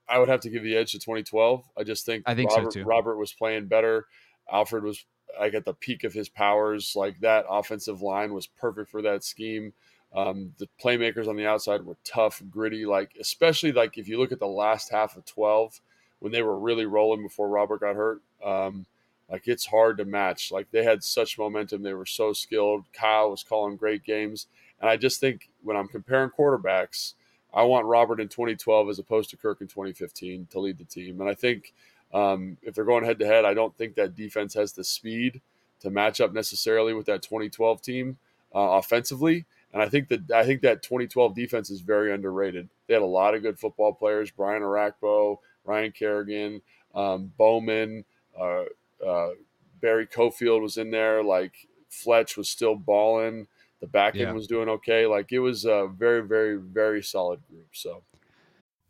I 0.08 0.18
would 0.18 0.28
have 0.28 0.40
to 0.40 0.50
give 0.50 0.62
the 0.62 0.76
edge 0.76 0.92
to 0.92 0.98
2012. 0.98 1.64
I 1.76 1.82
just 1.82 2.06
think 2.06 2.24
I 2.26 2.34
think 2.34 2.50
Robert, 2.50 2.72
so 2.72 2.80
too. 2.80 2.84
Robert 2.86 3.16
was 3.16 3.32
playing 3.32 3.66
better. 3.66 4.06
Alfred 4.50 4.84
was 4.84 5.04
like 5.38 5.54
at 5.54 5.64
the 5.64 5.74
peak 5.74 6.04
of 6.04 6.12
his 6.12 6.28
powers. 6.28 6.94
Like 6.96 7.18
that 7.20 7.46
offensive 7.48 8.02
line 8.02 8.32
was 8.32 8.46
perfect 8.46 8.90
for 8.90 9.02
that 9.02 9.24
scheme. 9.24 9.72
Um, 10.14 10.52
the 10.58 10.68
playmakers 10.82 11.26
on 11.26 11.36
the 11.36 11.46
outside 11.46 11.84
were 11.84 11.96
tough, 12.04 12.42
gritty. 12.50 12.86
Like 12.86 13.12
especially 13.20 13.72
like 13.72 13.98
if 13.98 14.08
you 14.08 14.18
look 14.18 14.32
at 14.32 14.38
the 14.38 14.46
last 14.46 14.90
half 14.90 15.16
of 15.16 15.24
12 15.24 15.80
when 16.20 16.32
they 16.32 16.42
were 16.42 16.58
really 16.58 16.86
rolling 16.86 17.22
before 17.22 17.48
Robert 17.48 17.80
got 17.80 17.96
hurt. 17.96 18.22
Um, 18.44 18.86
like 19.30 19.48
it's 19.48 19.66
hard 19.66 19.98
to 19.98 20.04
match. 20.04 20.52
Like 20.52 20.70
they 20.70 20.84
had 20.84 21.02
such 21.02 21.38
momentum. 21.38 21.82
They 21.82 21.94
were 21.94 22.06
so 22.06 22.32
skilled. 22.32 22.84
Kyle 22.92 23.30
was 23.30 23.42
calling 23.42 23.76
great 23.76 24.04
games. 24.04 24.46
And 24.80 24.90
I 24.90 24.96
just 24.96 25.20
think 25.20 25.48
when 25.62 25.76
I'm 25.76 25.88
comparing 25.88 26.30
quarterbacks, 26.30 27.14
I 27.52 27.62
want 27.62 27.86
Robert 27.86 28.20
in 28.20 28.28
2012 28.28 28.88
as 28.88 28.98
opposed 28.98 29.30
to 29.30 29.36
Kirk 29.36 29.60
in 29.60 29.68
2015 29.68 30.48
to 30.50 30.60
lead 30.60 30.78
the 30.78 30.84
team. 30.84 31.20
And 31.20 31.30
I 31.30 31.34
think 31.34 31.72
um, 32.12 32.58
if 32.62 32.74
they're 32.74 32.84
going 32.84 33.04
head 33.04 33.18
to 33.20 33.26
head, 33.26 33.44
I 33.44 33.54
don't 33.54 33.76
think 33.76 33.94
that 33.94 34.14
defense 34.16 34.54
has 34.54 34.72
the 34.72 34.84
speed 34.84 35.40
to 35.80 35.90
match 35.90 36.20
up 36.20 36.32
necessarily 36.32 36.94
with 36.94 37.06
that 37.06 37.22
2012 37.22 37.82
team 37.82 38.18
uh, 38.54 38.58
offensively. 38.58 39.44
And 39.72 39.82
I 39.82 39.88
think 39.88 40.08
that 40.08 40.30
I 40.30 40.44
think 40.44 40.62
that 40.62 40.82
2012 40.82 41.34
defense 41.34 41.68
is 41.68 41.80
very 41.80 42.12
underrated. 42.12 42.68
They 42.86 42.94
had 42.94 43.02
a 43.02 43.06
lot 43.06 43.34
of 43.34 43.42
good 43.42 43.58
football 43.58 43.92
players: 43.92 44.30
Brian 44.30 44.62
Orakpo, 44.62 45.38
Ryan 45.64 45.90
Kerrigan, 45.90 46.62
um, 46.94 47.32
Bowman, 47.36 48.04
uh, 48.40 48.64
uh, 49.04 49.30
Barry 49.80 50.06
Cofield 50.06 50.62
was 50.62 50.76
in 50.76 50.92
there. 50.92 51.24
Like 51.24 51.66
Fletch 51.88 52.36
was 52.36 52.48
still 52.48 52.76
balling. 52.76 53.48
The 53.84 53.90
back 53.90 54.14
end 54.14 54.22
yeah. 54.22 54.32
was 54.32 54.46
doing 54.46 54.70
okay. 54.70 55.04
Like 55.06 55.30
it 55.30 55.40
was 55.40 55.66
a 55.66 55.86
very, 55.94 56.22
very, 56.26 56.56
very 56.56 57.02
solid 57.02 57.40
group. 57.50 57.68
So. 57.72 58.02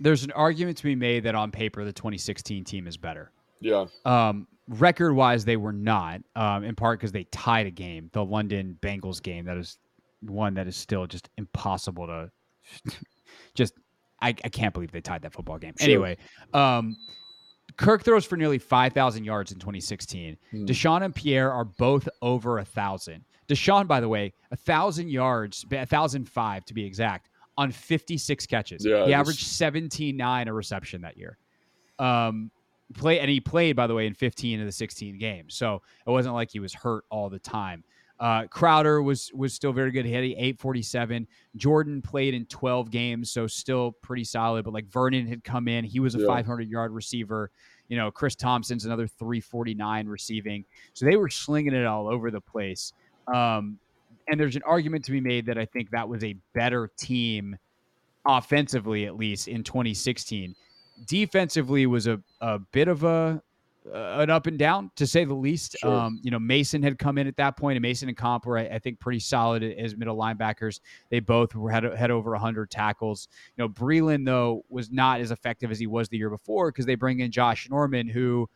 there's 0.00 0.24
an 0.24 0.32
argument 0.32 0.78
to 0.78 0.84
be 0.84 0.94
made 0.94 1.24
that 1.24 1.34
on 1.34 1.50
paper 1.50 1.84
the 1.84 1.92
2016 1.92 2.64
team 2.64 2.86
is 2.86 2.96
better. 2.96 3.30
Yeah. 3.60 3.86
Um, 4.04 4.48
record 4.66 5.14
wise, 5.14 5.44
they 5.44 5.56
were 5.56 5.72
not. 5.72 6.22
Um, 6.34 6.64
in 6.64 6.74
part 6.74 6.98
because 6.98 7.12
they 7.12 7.24
tied 7.24 7.66
a 7.66 7.70
game, 7.70 8.10
the 8.12 8.24
London 8.24 8.78
Bengals 8.80 9.22
game. 9.22 9.44
That 9.44 9.58
is 9.58 9.78
one 10.20 10.54
that 10.54 10.66
is 10.66 10.76
still 10.76 11.06
just 11.06 11.28
impossible 11.36 12.06
to. 12.06 12.30
just, 13.54 13.74
I, 14.20 14.28
I 14.28 14.48
can't 14.48 14.72
believe 14.72 14.90
they 14.90 15.00
tied 15.00 15.22
that 15.22 15.32
football 15.32 15.58
game. 15.58 15.74
Sure. 15.78 15.84
Anyway, 15.84 16.16
um, 16.54 16.96
Kirk 17.76 18.02
throws 18.04 18.24
for 18.24 18.36
nearly 18.36 18.58
5,000 18.58 19.24
yards 19.24 19.52
in 19.52 19.58
2016. 19.58 20.36
Hmm. 20.50 20.64
DeSean 20.64 21.04
and 21.04 21.14
Pierre 21.14 21.52
are 21.52 21.64
both 21.64 22.08
over 22.22 22.58
a 22.58 22.64
thousand. 22.64 23.24
DeSean, 23.48 23.86
by 23.86 24.00
the 24.00 24.08
way, 24.08 24.32
a 24.50 24.56
thousand 24.56 25.08
yards, 25.08 25.64
a 25.72 25.86
thousand 25.86 26.28
five 26.28 26.64
to 26.66 26.74
be 26.74 26.84
exact 26.84 27.29
on 27.60 27.70
56 27.70 28.46
catches. 28.46 28.86
Yeah, 28.86 29.04
he 29.04 29.12
averaged 29.12 29.46
17-9 29.46 30.46
a 30.46 30.52
reception 30.52 31.02
that 31.02 31.18
year. 31.18 31.36
Um, 31.98 32.50
play 32.94 33.20
and 33.20 33.30
he 33.30 33.38
played 33.38 33.76
by 33.76 33.86
the 33.86 33.94
way 33.94 34.06
in 34.06 34.14
15 34.14 34.60
of 34.60 34.66
the 34.66 34.72
16 34.72 35.18
games. 35.18 35.54
So 35.54 35.82
it 36.06 36.10
wasn't 36.10 36.34
like 36.34 36.50
he 36.50 36.58
was 36.58 36.72
hurt 36.72 37.04
all 37.10 37.28
the 37.28 37.38
time. 37.38 37.84
Uh, 38.18 38.46
Crowder 38.46 39.02
was 39.02 39.30
was 39.34 39.52
still 39.52 39.74
very 39.74 39.90
good. 39.90 40.06
He 40.06 40.12
had 40.12 40.24
847. 40.24 41.26
Jordan 41.56 42.00
played 42.00 42.32
in 42.32 42.46
12 42.46 42.90
games, 42.90 43.30
so 43.30 43.46
still 43.46 43.92
pretty 43.92 44.24
solid. 44.24 44.64
But 44.64 44.72
like 44.72 44.86
Vernon 44.86 45.26
had 45.26 45.44
come 45.44 45.68
in, 45.68 45.84
he 45.84 46.00
was 46.00 46.14
a 46.14 46.20
yeah. 46.20 46.26
500 46.26 46.68
yard 46.68 46.92
receiver. 46.92 47.50
You 47.88 47.98
know, 47.98 48.10
Chris 48.10 48.36
Thompson's 48.36 48.86
another 48.86 49.06
349 49.06 50.06
receiving. 50.06 50.64
So 50.94 51.04
they 51.04 51.16
were 51.16 51.28
slinging 51.28 51.74
it 51.74 51.84
all 51.84 52.08
over 52.08 52.30
the 52.30 52.40
place. 52.40 52.94
Um, 53.34 53.78
and 54.28 54.38
there's 54.38 54.56
an 54.56 54.62
argument 54.64 55.04
to 55.06 55.12
be 55.12 55.20
made 55.20 55.46
that 55.46 55.58
I 55.58 55.64
think 55.64 55.90
that 55.90 56.08
was 56.08 56.22
a 56.24 56.36
better 56.54 56.90
team 56.98 57.56
offensively, 58.26 59.06
at 59.06 59.16
least 59.16 59.48
in 59.48 59.62
2016. 59.64 60.54
Defensively 61.06 61.86
was 61.86 62.06
a, 62.06 62.20
a 62.40 62.58
bit 62.58 62.88
of 62.88 63.04
a 63.04 63.42
uh, 63.86 64.18
an 64.18 64.28
up 64.30 64.46
and 64.46 64.58
down 64.58 64.90
to 64.96 65.06
say 65.06 65.24
the 65.24 65.34
least. 65.34 65.76
Sure. 65.80 65.90
Um, 65.90 66.20
you 66.22 66.30
know, 66.30 66.38
Mason 66.38 66.82
had 66.82 66.98
come 66.98 67.18
in 67.18 67.26
at 67.26 67.36
that 67.36 67.56
point, 67.56 67.76
and 67.76 67.82
Mason 67.82 68.08
and 68.08 68.16
Comp 68.16 68.46
were, 68.46 68.58
I, 68.58 68.66
I 68.66 68.78
think, 68.78 69.00
pretty 69.00 69.20
solid 69.20 69.62
as 69.62 69.96
middle 69.96 70.16
linebackers. 70.16 70.80
They 71.08 71.20
both 71.20 71.54
were 71.54 71.70
had, 71.70 71.84
had 71.84 72.10
over 72.10 72.32
100 72.32 72.70
tackles. 72.70 73.28
You 73.56 73.64
know, 73.64 73.68
Breeland, 73.68 74.26
though, 74.26 74.64
was 74.68 74.90
not 74.90 75.20
as 75.20 75.30
effective 75.30 75.70
as 75.70 75.78
he 75.78 75.86
was 75.86 76.08
the 76.08 76.18
year 76.18 76.30
before 76.30 76.70
because 76.70 76.86
they 76.86 76.94
bring 76.94 77.20
in 77.20 77.30
Josh 77.30 77.68
Norman, 77.70 78.06
who 78.06 78.48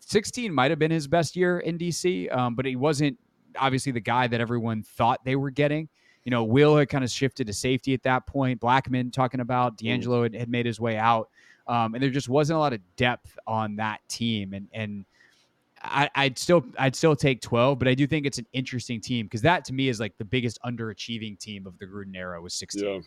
16 0.00 0.52
might 0.52 0.70
have 0.70 0.78
been 0.78 0.90
his 0.90 1.08
best 1.08 1.34
year 1.36 1.60
in 1.60 1.78
DC, 1.78 2.34
um, 2.36 2.54
but 2.54 2.66
he 2.66 2.76
wasn't 2.76 3.18
obviously 3.58 3.92
the 3.92 4.00
guy 4.00 4.26
that 4.26 4.40
everyone 4.40 4.82
thought 4.82 5.24
they 5.24 5.36
were 5.36 5.50
getting. 5.50 5.88
You 6.24 6.30
know, 6.30 6.44
Will 6.44 6.76
had 6.76 6.88
kind 6.88 7.04
of 7.04 7.10
shifted 7.10 7.46
to 7.46 7.52
safety 7.52 7.94
at 7.94 8.02
that 8.02 8.26
point. 8.26 8.60
Blackmon 8.60 9.12
talking 9.12 9.40
about 9.40 9.78
DeAngelo 9.78 10.24
had, 10.24 10.34
had 10.34 10.48
made 10.50 10.66
his 10.66 10.78
way 10.78 10.98
out. 10.98 11.30
Um, 11.66 11.94
and 11.94 12.02
there 12.02 12.10
just 12.10 12.28
wasn't 12.28 12.56
a 12.56 12.60
lot 12.60 12.72
of 12.72 12.80
depth 12.96 13.38
on 13.46 13.76
that 13.76 14.00
team. 14.08 14.52
And 14.52 14.68
and 14.72 15.04
I, 15.82 16.08
would 16.24 16.38
still 16.38 16.64
I'd 16.78 16.96
still 16.96 17.14
take 17.14 17.40
12, 17.40 17.78
but 17.78 17.88
I 17.88 17.94
do 17.94 18.06
think 18.06 18.26
it's 18.26 18.38
an 18.38 18.46
interesting 18.52 19.00
team 19.00 19.26
because 19.26 19.42
that 19.42 19.64
to 19.66 19.72
me 19.72 19.88
is 19.88 20.00
like 20.00 20.16
the 20.18 20.24
biggest 20.24 20.58
underachieving 20.64 21.38
team 21.38 21.66
of 21.66 21.78
the 21.78 21.86
Gruden 21.86 22.16
era 22.16 22.40
was 22.40 22.54
16. 22.54 22.84
Yeah. 22.84 23.00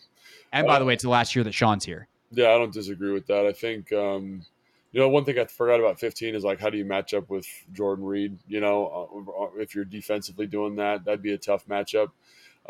And 0.54 0.68
by 0.68 0.76
uh, 0.76 0.80
the 0.80 0.86
way, 0.86 0.94
it's 0.94 1.04
the 1.04 1.10
last 1.10 1.36
year 1.36 1.44
that 1.44 1.54
Sean's 1.54 1.86
here. 1.86 2.08
Yeah, 2.32 2.52
I 2.52 2.58
don't 2.58 2.72
disagree 2.72 3.12
with 3.12 3.28
that. 3.28 3.46
I 3.46 3.52
think 3.52 3.92
um, 3.92 4.46
you 4.92 5.00
know 5.00 5.10
one 5.10 5.26
thing 5.26 5.40
I 5.40 5.46
forgot 5.46 5.80
about 5.80 6.00
15 6.00 6.36
is 6.36 6.44
like 6.44 6.60
how 6.60 6.70
do 6.70 6.78
you 6.78 6.86
match 6.86 7.14
up 7.14 7.30
with 7.30 7.48
Jordan 7.74 8.06
Reed? 8.06 8.38
You 8.48 8.60
know, 8.60 9.56
uh, 9.58 9.60
if 9.62 9.76
you're 9.76 9.86
defensively 9.86 10.48
doing 10.48 10.76
that, 10.76 11.06
that'd 11.06 11.22
be 11.22 11.34
a 11.34 11.38
tough 11.38 11.68
matchup. 11.68 12.12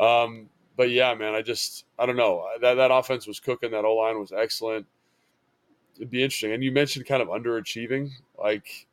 Um, 0.00 0.48
but 0.76 0.90
yeah, 0.90 1.14
man, 1.14 1.34
I 1.34 1.42
just 1.42 1.84
I 1.98 2.06
don't 2.06 2.16
know 2.16 2.46
that 2.60 2.74
that 2.74 2.90
offense 2.90 3.26
was 3.26 3.40
cooking. 3.40 3.72
That 3.72 3.84
O 3.84 3.94
line 3.94 4.18
was 4.18 4.32
excellent 4.32 4.86
it'd 5.96 6.10
be 6.10 6.22
interesting. 6.22 6.52
And 6.52 6.62
you 6.62 6.72
mentioned 6.72 7.06
kind 7.06 7.22
of 7.22 7.28
underachieving, 7.28 8.10
like 8.38 8.86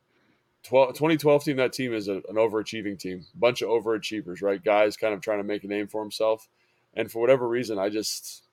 12, 0.64 0.90
2012 0.90 1.44
team. 1.44 1.56
That 1.56 1.72
team 1.72 1.94
is 1.94 2.08
a, 2.08 2.16
an 2.16 2.36
overachieving 2.36 2.98
team, 2.98 3.26
bunch 3.34 3.62
of 3.62 3.68
overachievers, 3.68 4.42
right? 4.42 4.62
Guys 4.62 4.96
kind 4.96 5.14
of 5.14 5.20
trying 5.20 5.38
to 5.38 5.44
make 5.44 5.64
a 5.64 5.68
name 5.68 5.86
for 5.86 6.02
himself. 6.02 6.48
And 6.94 7.10
for 7.10 7.20
whatever 7.20 7.48
reason, 7.48 7.78
I 7.78 7.88
just 7.88 8.44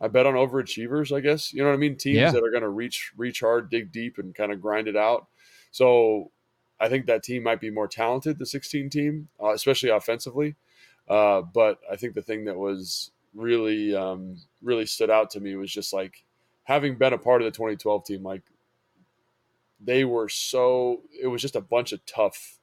I 0.00 0.08
bet 0.08 0.26
on 0.26 0.34
overachievers. 0.34 1.14
I 1.14 1.20
guess 1.20 1.52
you 1.52 1.62
know 1.62 1.68
what 1.68 1.74
I 1.74 1.78
mean. 1.78 1.96
Teams 1.96 2.16
yeah. 2.16 2.30
that 2.30 2.42
are 2.42 2.50
going 2.50 2.62
to 2.62 2.68
reach 2.68 3.12
reach 3.16 3.40
hard, 3.40 3.70
dig 3.70 3.92
deep, 3.92 4.18
and 4.18 4.34
kind 4.34 4.52
of 4.52 4.60
grind 4.60 4.88
it 4.88 4.96
out. 4.96 5.26
So 5.70 6.30
I 6.80 6.88
think 6.88 7.06
that 7.06 7.22
team 7.22 7.42
might 7.42 7.60
be 7.60 7.70
more 7.70 7.86
talented, 7.86 8.38
the 8.38 8.46
16 8.46 8.88
team, 8.90 9.28
uh, 9.40 9.52
especially 9.52 9.90
offensively. 9.90 10.56
Uh, 11.08 11.42
but 11.42 11.78
I 11.90 11.96
think 11.96 12.14
the 12.14 12.22
thing 12.22 12.46
that 12.46 12.56
was 12.56 13.10
really 13.34 13.94
um, 13.94 14.36
really 14.62 14.86
stood 14.86 15.10
out 15.10 15.30
to 15.30 15.40
me 15.40 15.56
was 15.56 15.70
just 15.70 15.92
like 15.92 16.24
having 16.64 16.96
been 16.96 17.12
a 17.12 17.18
part 17.18 17.42
of 17.42 17.46
the 17.46 17.50
2012 17.50 18.04
team, 18.04 18.22
like 18.22 18.42
they 19.80 20.04
were 20.04 20.28
so 20.28 21.02
it 21.20 21.26
was 21.26 21.42
just 21.42 21.56
a 21.56 21.60
bunch 21.60 21.92
of 21.92 22.04
tough, 22.06 22.58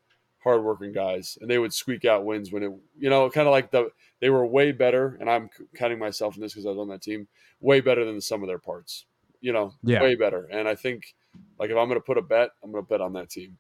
hardworking 0.48 0.94
guys, 0.94 1.38
and 1.42 1.50
they 1.50 1.60
would 1.60 1.74
squeak 1.74 2.06
out 2.06 2.26
wins 2.26 2.52
when 2.52 2.64
it, 2.64 2.72
you 2.98 3.10
know, 3.10 3.30
kind 3.30 3.48
of 3.48 3.52
like 3.52 3.72
the 3.72 3.90
they 4.22 4.30
were 4.30 4.46
way 4.46 4.72
better. 4.72 5.18
And 5.20 5.30
I'm 5.30 5.50
counting 5.76 6.00
myself 6.00 6.36
in 6.36 6.42
this 6.42 6.54
because 6.54 6.66
I 6.66 6.70
was 6.70 6.80
on 6.80 6.88
that 6.90 7.02
team, 7.02 7.28
way 7.60 7.82
better 7.82 8.06
than 8.06 8.16
the 8.16 8.22
sum 8.22 8.42
of 8.42 8.48
their 8.48 8.60
parts. 8.60 9.06
You 9.42 9.54
know, 9.54 9.74
yeah. 9.84 10.02
way 10.02 10.16
better. 10.16 10.48
And 10.52 10.68
I 10.68 10.74
think, 10.74 11.14
like, 11.60 11.70
if 11.70 11.78
I'm 11.78 11.88
going 11.88 12.00
to 12.00 12.06
put 12.06 12.18
a 12.18 12.24
bet, 12.24 12.50
I'm 12.64 12.72
going 12.72 12.84
to 12.84 12.90
bet 12.90 13.02
on 13.02 13.14
that 13.14 13.30
team. 13.30 13.58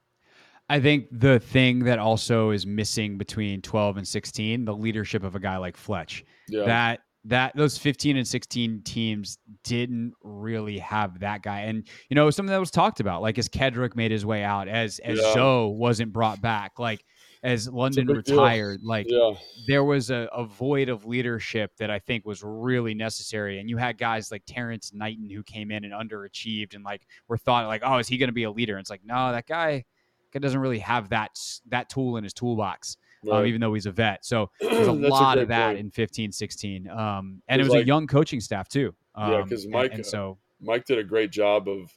I 0.69 0.79
think 0.79 1.07
the 1.11 1.39
thing 1.39 1.85
that 1.85 1.99
also 1.99 2.49
is 2.49 2.65
missing 2.65 3.17
between 3.17 3.61
12 3.61 3.97
and 3.97 4.07
16, 4.07 4.65
the 4.65 4.73
leadership 4.73 5.23
of 5.23 5.35
a 5.35 5.39
guy 5.39 5.57
like 5.57 5.77
Fletch. 5.77 6.25
Yeah. 6.49 6.65
That 6.65 7.01
that 7.27 7.55
those 7.55 7.77
15 7.77 8.15
and 8.17 8.27
16 8.27 8.81
teams 8.83 9.37
didn't 9.63 10.13
really 10.23 10.79
have 10.79 11.19
that 11.19 11.41
guy. 11.41 11.61
And 11.61 11.85
you 12.09 12.15
know, 12.15 12.29
something 12.29 12.51
that 12.51 12.59
was 12.59 12.71
talked 12.71 12.99
about, 12.99 13.21
like 13.21 13.37
as 13.37 13.49
Kedric 13.49 13.95
made 13.95 14.11
his 14.11 14.25
way 14.25 14.43
out, 14.43 14.67
as 14.67 14.99
as 14.99 15.19
yeah. 15.19 15.33
Zoe 15.33 15.73
wasn't 15.75 16.13
brought 16.13 16.41
back, 16.41 16.79
like 16.79 17.03
as 17.43 17.67
London 17.67 18.07
retired, 18.07 18.79
deal. 18.79 18.87
like 18.87 19.05
yeah. 19.09 19.33
there 19.67 19.83
was 19.83 20.09
a, 20.09 20.27
a, 20.33 20.43
void 20.45 20.89
of 20.89 21.05
leadership 21.05 21.71
that 21.77 21.91
I 21.91 21.99
think 21.99 22.25
was 22.25 22.43
really 22.43 22.95
necessary. 22.95 23.59
And 23.59 23.69
you 23.69 23.77
had 23.77 23.97
guys 23.97 24.31
like 24.31 24.43
Terrence 24.47 24.91
Knighton 24.93 25.29
who 25.29 25.43
came 25.43 25.69
in 25.69 25.83
and 25.83 25.93
underachieved 25.93 26.73
and 26.73 26.83
like 26.83 27.05
were 27.27 27.37
thought 27.37 27.67
like, 27.67 27.83
oh, 27.85 27.99
is 27.99 28.07
he 28.07 28.17
going 28.17 28.29
to 28.29 28.33
be 28.33 28.43
a 28.43 28.51
leader? 28.51 28.73
And 28.73 28.81
it's 28.81 28.89
like, 28.89 29.05
no, 29.05 29.31
that 29.31 29.47
guy, 29.47 29.85
guy 30.33 30.39
doesn't 30.39 30.59
really 30.59 30.79
have 30.79 31.09
that 31.09 31.39
that 31.67 31.89
tool 31.89 32.17
in 32.17 32.23
his 32.23 32.33
toolbox. 32.33 32.97
Um, 33.23 33.29
right. 33.29 33.39
um, 33.39 33.45
even 33.45 33.61
though 33.61 33.73
he's 33.73 33.85
a 33.85 33.91
vet. 33.91 34.25
So 34.25 34.49
there's 34.61 34.87
a 34.87 34.91
lot 34.91 35.37
a 35.37 35.41
of 35.41 35.47
that 35.49 35.67
point. 35.69 35.79
in 35.79 35.91
15, 35.91 36.31
16. 36.31 36.89
Um, 36.89 37.41
and 37.47 37.61
it 37.61 37.63
was 37.63 37.73
like, 37.73 37.83
a 37.83 37.87
young 37.87 38.07
coaching 38.07 38.39
staff 38.39 38.67
too. 38.67 38.93
Um, 39.15 39.31
yeah, 39.31 39.41
because 39.41 39.67
Mike, 39.67 39.91
and, 39.91 39.99
and, 39.99 40.05
so 40.05 40.37
Mike 40.61 40.85
did 40.85 40.99
a 40.99 41.03
great 41.03 41.31
job 41.31 41.67
of, 41.67 41.91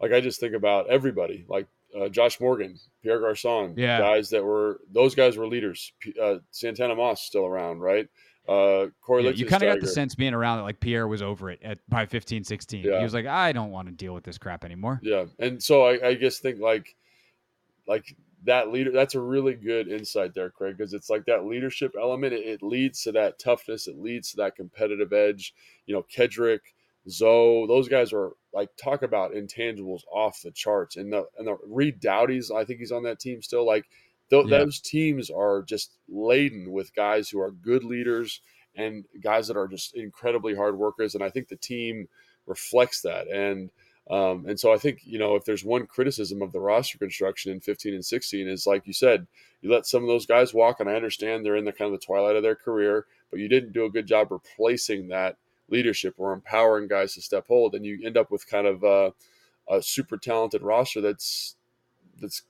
like, 0.00 0.12
I 0.12 0.20
just 0.20 0.40
think 0.40 0.54
about 0.54 0.88
everybody, 0.88 1.44
like 1.48 1.66
uh, 1.98 2.08
Josh 2.08 2.40
Morgan, 2.40 2.78
Pierre 3.02 3.20
Garcon, 3.20 3.74
yeah. 3.76 3.98
guys 3.98 4.30
that 4.30 4.44
were 4.44 4.80
those 4.92 5.14
guys 5.14 5.36
were 5.36 5.46
leaders. 5.46 5.92
Uh, 6.20 6.36
Santana 6.50 6.94
Moss 6.94 7.22
still 7.22 7.44
around, 7.44 7.80
right? 7.80 8.08
Uh, 8.48 8.86
Corey 9.00 9.24
yeah, 9.24 9.30
you 9.30 9.46
kind 9.46 9.62
of 9.62 9.72
got 9.72 9.80
the 9.80 9.86
sense 9.86 10.14
being 10.14 10.34
around 10.34 10.58
that 10.58 10.64
like 10.64 10.80
Pierre 10.80 11.06
was 11.06 11.22
over 11.22 11.50
it 11.50 11.60
at 11.62 11.78
by 11.88 12.06
15, 12.06 12.42
16. 12.42 12.84
Yeah. 12.84 12.98
He 12.98 13.04
was 13.04 13.14
like, 13.14 13.26
I 13.26 13.52
don't 13.52 13.70
want 13.70 13.88
to 13.88 13.92
deal 13.92 14.14
with 14.14 14.24
this 14.24 14.38
crap 14.38 14.64
anymore. 14.64 15.00
Yeah, 15.02 15.26
and 15.38 15.62
so 15.62 15.86
I, 15.86 16.08
I 16.08 16.14
guess 16.14 16.38
think 16.38 16.60
like 16.60 16.96
like 17.86 18.16
that 18.44 18.70
leader 18.70 18.90
that's 18.90 19.14
a 19.14 19.20
really 19.20 19.54
good 19.54 19.88
insight 19.88 20.34
there 20.34 20.50
craig 20.50 20.76
because 20.76 20.94
it's 20.94 21.10
like 21.10 21.24
that 21.26 21.44
leadership 21.44 21.94
element 22.00 22.32
it, 22.32 22.46
it, 22.46 22.62
leads 22.62 23.02
to 23.02 23.12
that 23.12 23.38
toughness 23.38 23.86
it 23.86 23.98
leads 23.98 24.30
to 24.30 24.36
that 24.36 24.56
competitive 24.56 25.12
edge 25.12 25.54
you 25.86 25.94
know 25.94 26.04
kedric 26.14 26.60
zoe 27.08 27.66
those 27.66 27.88
guys 27.88 28.12
are 28.12 28.32
like 28.52 28.68
talk 28.76 29.02
about 29.02 29.32
intangibles 29.32 30.02
off 30.12 30.40
the 30.42 30.50
charts 30.50 30.96
and 30.96 31.12
the 31.12 31.24
and 31.38 31.46
the 31.46 31.56
reed 31.66 32.00
doughty's 32.00 32.50
i 32.50 32.64
think 32.64 32.78
he's 32.78 32.92
on 32.92 33.02
that 33.02 33.20
team 33.20 33.42
still 33.42 33.66
like 33.66 33.86
th- 34.30 34.46
yeah. 34.46 34.58
those 34.58 34.80
teams 34.80 35.30
are 35.30 35.62
just 35.62 35.92
laden 36.08 36.70
with 36.72 36.94
guys 36.94 37.28
who 37.28 37.40
are 37.40 37.50
good 37.50 37.84
leaders 37.84 38.40
and 38.76 39.04
guys 39.22 39.48
that 39.48 39.56
are 39.56 39.68
just 39.68 39.94
incredibly 39.94 40.54
hard 40.54 40.78
workers 40.78 41.14
and 41.14 41.24
i 41.24 41.30
think 41.30 41.48
the 41.48 41.56
team 41.56 42.08
reflects 42.46 43.02
that 43.02 43.28
and 43.28 43.70
um, 44.10 44.44
and 44.48 44.58
so 44.58 44.72
I 44.72 44.76
think, 44.76 45.02
you 45.04 45.18
know, 45.18 45.36
if 45.36 45.44
there's 45.44 45.64
one 45.64 45.86
criticism 45.86 46.42
of 46.42 46.50
the 46.50 46.58
roster 46.58 46.98
construction 46.98 47.52
in 47.52 47.60
15 47.60 47.94
and 47.94 48.04
16 48.04 48.48
is 48.48 48.66
like 48.66 48.86
you 48.86 48.92
said, 48.92 49.28
you 49.62 49.70
let 49.70 49.86
some 49.86 50.02
of 50.02 50.08
those 50.08 50.26
guys 50.26 50.52
walk, 50.52 50.80
and 50.80 50.90
I 50.90 50.94
understand 50.94 51.46
they're 51.46 51.54
in 51.54 51.64
the 51.64 51.72
kind 51.72 51.92
of 51.92 52.00
the 52.00 52.04
twilight 52.04 52.34
of 52.34 52.42
their 52.42 52.56
career, 52.56 53.06
but 53.30 53.38
you 53.38 53.48
didn't 53.48 53.72
do 53.72 53.84
a 53.84 53.90
good 53.90 54.06
job 54.06 54.32
replacing 54.32 55.08
that 55.08 55.36
leadership 55.68 56.14
or 56.16 56.32
empowering 56.32 56.88
guys 56.88 57.14
to 57.14 57.22
step 57.22 57.46
hold, 57.46 57.74
and 57.76 57.86
you 57.86 58.00
end 58.04 58.16
up 58.16 58.32
with 58.32 58.48
kind 58.48 58.66
of 58.66 58.82
a, 58.82 59.12
a 59.72 59.80
super 59.80 60.16
talented 60.16 60.62
roster 60.62 61.00
that's 61.00 61.54
that's 62.20 62.42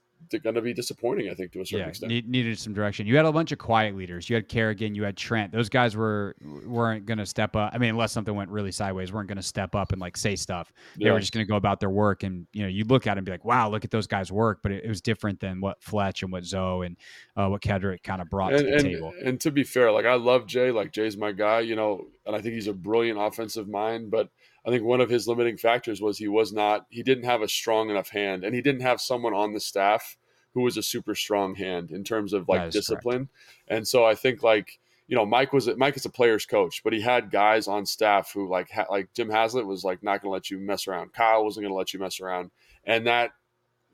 going 0.43 0.55
to 0.55 0.63
be 0.63 0.73
disappointing, 0.73 1.29
I 1.31 1.35
think, 1.35 1.53
to 1.53 1.61
a 1.61 1.67
certain 1.67 1.81
yeah, 1.81 1.89
extent. 1.89 2.11
Need, 2.11 2.29
needed 2.29 2.59
some 2.59 2.73
direction. 2.73 3.07
You 3.07 3.17
had 3.17 3.27
a 3.27 3.33
bunch 3.33 3.53
of 3.53 3.59
quiet 3.59 3.97
leaders. 3.97 4.29
You 4.29 4.37
had 4.37 4.49
Kerrigan, 4.49 4.95
you 4.95 5.03
had 5.03 5.17
Trent. 5.17 5.53
Those 5.53 5.69
guys 5.69 5.97
were 5.97 6.37
weren't 6.67 7.07
going 7.07 7.19
to 7.19 7.27
step 7.27 7.57
up. 7.57 7.73
I 7.75 7.79
mean, 7.79 7.91
unless 7.91 8.13
something 8.13 8.35
went 8.35 8.51
really 8.51 8.73
sideways, 8.73 9.13
weren't 9.13 9.29
going 9.29 9.37
to 9.37 9.43
step 9.43 9.75
up 9.75 9.93
and 9.93 10.01
like 10.01 10.17
say 10.17 10.37
stuff. 10.37 10.73
They 10.97 11.07
yeah. 11.07 11.13
were 11.13 11.21
just 11.21 11.33
going 11.33 11.45
to 11.45 11.49
go 11.49 11.57
about 11.57 11.81
their 11.81 11.91
work. 11.91 12.23
And 12.23 12.47
you 12.53 12.63
know, 12.63 12.69
you 12.69 12.85
look 12.85 13.07
at 13.07 13.17
it 13.17 13.19
and 13.19 13.25
be 13.25 13.33
like, 13.33 13.45
"Wow, 13.45 13.71
look 13.71 13.85
at 13.85 13.91
those 13.91 14.07
guys 14.07 14.31
work." 14.31 14.61
But 14.63 14.73
it, 14.73 14.85
it 14.85 14.89
was 14.89 15.01
different 15.01 15.41
than 15.41 15.61
what 15.61 15.83
Fletch 15.83 16.23
and 16.23 16.33
what 16.33 16.45
Zoe 16.45 16.87
and 16.87 16.97
uh, 17.37 17.49
what 17.49 17.63
Kedric 17.63 18.03
kind 18.03 18.21
of 18.21 18.31
brought 18.31 18.53
and, 18.53 18.61
to 18.61 18.67
the 18.67 18.73
and, 18.75 18.83
table. 18.83 19.13
And 19.25 19.41
to 19.41 19.51
be 19.51 19.65
fair, 19.65 19.91
like 19.91 20.07
I 20.07 20.15
love 20.15 20.47
Jay. 20.47 20.71
Like 20.71 20.93
Jay's 20.93 21.17
my 21.17 21.33
guy. 21.33 21.61
You 21.61 21.77
know, 21.77 22.07
and 22.27 22.37
I 22.37 22.41
think 22.41 22.55
he's 22.55 22.69
a 22.69 22.75
brilliant 22.75 23.19
offensive 23.21 23.69
mind, 23.69 24.11
but. 24.11 24.29
I 24.67 24.71
think 24.71 24.85
one 24.85 25.01
of 25.01 25.09
his 25.09 25.27
limiting 25.27 25.57
factors 25.57 26.01
was 26.01 26.19
he 26.19 26.29
was 26.29 26.53
not 26.53 26.87
he 26.91 27.03
didn't 27.03 27.25
have 27.25 27.43
a 27.43 27.49
strong 27.49 27.91
enough 27.91 28.11
hand 28.11 28.45
and 28.45 28.55
he 28.55 28.61
didn't 28.61 28.83
have 28.83 29.01
someone 29.01 29.35
on 29.35 29.53
the 29.53 29.61
staff 29.61 30.17
who 30.55 30.63
was 30.63 30.77
a 30.77 30.83
super 30.83 31.15
strong 31.15 31.55
hand 31.55 31.91
in 31.91 32.05
terms 32.05 32.33
of 32.33 32.49
like 32.49 32.71
discipline. 32.71 33.29
Correct. 33.29 33.31
And 33.69 33.89
so 33.89 34.05
I 34.05 34.15
think 34.15 34.43
like 34.43 34.79
you 35.07 35.17
know 35.17 35.27
Mike 35.27 35.53
was 35.53 35.69
Mike 35.77 35.97
is 35.97 36.05
a 36.05 36.11
player's 36.11 36.47
coach, 36.47 36.83
but 36.85 36.93
he 36.93 37.01
had 37.01 37.31
guys 37.31 37.69
on 37.69 37.87
staff 37.87 38.33
who 38.33 38.49
like 38.49 38.71
ha- 38.71 38.87
like 38.91 39.13
Jim 39.15 39.31
Haslett 39.31 39.67
was 39.67 39.85
like 39.85 40.03
not 40.03 40.23
going 40.23 40.31
to 40.31 40.35
let 40.35 40.51
you 40.51 40.59
mess 40.59 40.87
around. 40.87 41.13
Kyle 41.13 41.45
wasn't 41.45 41.65
going 41.65 41.73
to 41.73 41.79
let 41.79 41.93
you 41.93 42.01
mess 42.01 42.21
around, 42.21 42.51
and 42.85 43.07
that 43.07 43.31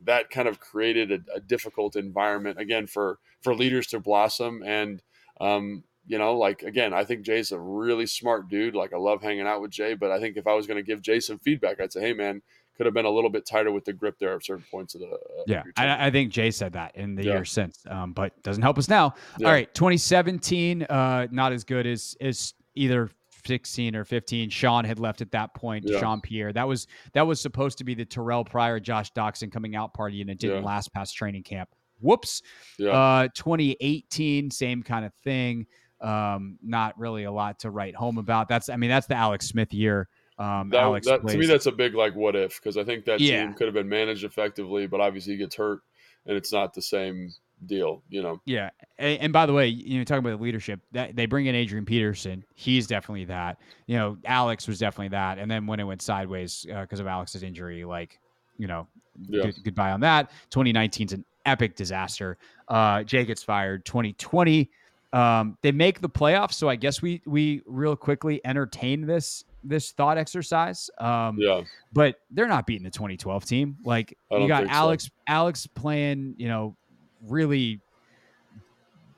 that 0.04 0.28
kind 0.30 0.46
of 0.46 0.60
created 0.60 1.10
a, 1.10 1.36
a, 1.36 1.40
difficult 1.40 1.96
environment 1.96 2.60
again 2.60 2.86
for 2.86 3.18
for 3.40 3.54
leaders 3.54 3.86
to 3.86 3.98
blossom 3.98 4.62
and 4.62 5.02
um, 5.40 5.84
you 6.06 6.18
know 6.18 6.36
like 6.36 6.62
again 6.62 6.92
i 6.92 7.04
think 7.04 7.22
jay's 7.22 7.52
a 7.52 7.58
really 7.58 8.06
smart 8.06 8.48
dude 8.48 8.74
like 8.74 8.92
i 8.92 8.96
love 8.96 9.22
hanging 9.22 9.46
out 9.46 9.60
with 9.60 9.70
jay 9.70 9.94
but 9.94 10.10
i 10.10 10.20
think 10.20 10.36
if 10.36 10.46
i 10.46 10.54
was 10.54 10.66
going 10.66 10.76
to 10.76 10.82
give 10.82 11.02
jay 11.02 11.20
some 11.20 11.38
feedback 11.38 11.80
i'd 11.80 11.92
say 11.92 12.00
hey 12.00 12.12
man 12.12 12.40
could 12.76 12.86
have 12.86 12.94
been 12.94 13.06
a 13.06 13.10
little 13.10 13.30
bit 13.30 13.46
tighter 13.46 13.72
with 13.72 13.84
the 13.84 13.92
grip 13.92 14.18
there 14.18 14.34
at 14.34 14.44
certain 14.44 14.64
points 14.70 14.94
of 14.94 15.00
the. 15.00 15.06
Uh, 15.06 15.16
yeah, 15.46 15.62
I, 15.76 16.08
I, 16.08 16.10
think 16.10 16.30
Jay 16.30 16.50
said 16.50 16.74
that 16.74 16.94
in 16.94 17.14
the 17.14 17.24
yeah. 17.24 17.32
year 17.32 17.44
since, 17.46 17.82
um, 17.88 18.12
but 18.12 18.42
doesn't 18.42 18.62
help 18.62 18.76
us 18.76 18.86
now. 18.86 19.14
Yeah. 19.38 19.46
All 19.46 19.52
right, 19.54 19.72
2017, 19.72 20.82
uh, 20.82 21.26
not 21.30 21.52
as 21.52 21.64
good 21.64 21.86
as 21.86 22.16
as 22.20 22.52
either 22.74 23.10
16 23.46 23.96
or 23.96 24.04
15. 24.04 24.50
Sean 24.50 24.84
had 24.84 24.98
left 24.98 25.20
at 25.20 25.30
that 25.32 25.54
point. 25.54 25.84
Yeah. 25.86 26.00
Sean 26.00 26.20
Pierre. 26.20 26.52
That 26.52 26.68
was 26.68 26.86
that 27.14 27.26
was 27.26 27.40
supposed 27.40 27.78
to 27.78 27.84
be 27.84 27.94
the 27.94 28.04
Terrell 28.04 28.44
Pryor, 28.44 28.80
Josh 28.80 29.12
Doctson 29.12 29.50
coming 29.50 29.76
out 29.76 29.94
party, 29.94 30.20
and 30.20 30.28
it 30.28 30.38
didn't 30.38 30.64
last 30.64 30.92
past 30.92 31.16
training 31.16 31.44
camp. 31.44 31.70
Whoops. 32.00 32.42
Yeah. 32.78 32.90
Uh, 32.90 33.28
2018, 33.34 34.50
same 34.50 34.82
kind 34.82 35.06
of 35.06 35.14
thing. 35.24 35.66
Um, 36.00 36.58
not 36.62 36.98
really 36.98 37.24
a 37.24 37.32
lot 37.32 37.60
to 37.60 37.70
write 37.70 37.94
home 37.94 38.18
about. 38.18 38.48
That's 38.48 38.68
I 38.68 38.76
mean 38.76 38.90
that's 38.90 39.06
the 39.06 39.14
Alex 39.14 39.46
Smith 39.46 39.72
year 39.72 40.08
Um, 40.38 40.68
that, 40.70 40.82
Alex 40.82 41.06
that, 41.06 41.26
to 41.26 41.38
me, 41.38 41.46
that's 41.46 41.66
a 41.66 41.72
big 41.72 41.94
like 41.94 42.14
what 42.14 42.36
if 42.36 42.60
because 42.60 42.76
I 42.76 42.84
think 42.84 43.06
that 43.06 43.20
yeah. 43.20 43.42
team 43.42 43.54
could 43.54 43.66
have 43.66 43.74
been 43.74 43.88
managed 43.88 44.24
effectively, 44.24 44.86
but 44.86 45.00
obviously 45.00 45.32
he 45.32 45.38
gets 45.38 45.56
hurt, 45.56 45.80
and 46.26 46.36
it's 46.36 46.52
not 46.52 46.74
the 46.74 46.82
same 46.82 47.32
deal, 47.64 48.02
you 48.10 48.22
know. 48.22 48.42
Yeah, 48.44 48.68
and, 48.98 49.18
and, 49.20 49.32
by 49.32 49.46
the 49.46 49.54
way, 49.54 49.68
you 49.68 49.96
know, 49.96 50.04
talking 50.04 50.18
about 50.18 50.36
the 50.36 50.42
leadership, 50.42 50.80
that 50.92 51.16
they 51.16 51.24
bring 51.24 51.46
in 51.46 51.54
Adrian 51.54 51.86
Peterson, 51.86 52.44
he's 52.54 52.86
definitely 52.86 53.24
that. 53.26 53.58
You 53.86 53.96
know, 53.96 54.18
Alex 54.26 54.68
was 54.68 54.78
definitely 54.78 55.08
that, 55.08 55.38
and 55.38 55.50
then 55.50 55.66
when 55.66 55.80
it 55.80 55.84
went 55.84 56.02
sideways 56.02 56.66
because 56.68 57.00
uh, 57.00 57.04
of 57.04 57.06
Alex's 57.06 57.42
injury, 57.42 57.86
like, 57.86 58.20
you 58.58 58.66
know, 58.66 58.86
yeah. 59.28 59.44
good, 59.44 59.54
goodbye 59.64 59.92
on 59.92 60.00
that. 60.00 60.30
2019's 60.50 61.14
an 61.14 61.24
epic 61.46 61.76
disaster. 61.76 62.36
Uh, 62.68 63.02
Jay 63.04 63.24
gets 63.24 63.42
fired. 63.42 63.86
2020, 63.86 64.70
um, 65.12 65.56
they 65.62 65.72
make 65.72 66.00
the 66.00 66.08
playoffs, 66.08 66.54
so 66.54 66.68
I 66.68 66.76
guess 66.76 67.00
we 67.00 67.22
we 67.26 67.62
real 67.66 67.96
quickly 67.96 68.40
entertain 68.44 69.06
this 69.06 69.44
this 69.62 69.92
thought 69.92 70.18
exercise. 70.18 70.90
Um, 70.98 71.38
yeah. 71.38 71.62
But 71.92 72.16
they're 72.30 72.48
not 72.48 72.66
beating 72.66 72.84
the 72.84 72.90
2012 72.90 73.44
team. 73.44 73.76
Like 73.84 74.16
you 74.30 74.48
got 74.48 74.66
Alex 74.66 75.04
so. 75.04 75.10
Alex 75.28 75.66
playing, 75.66 76.34
you 76.38 76.48
know, 76.48 76.76
really 77.22 77.80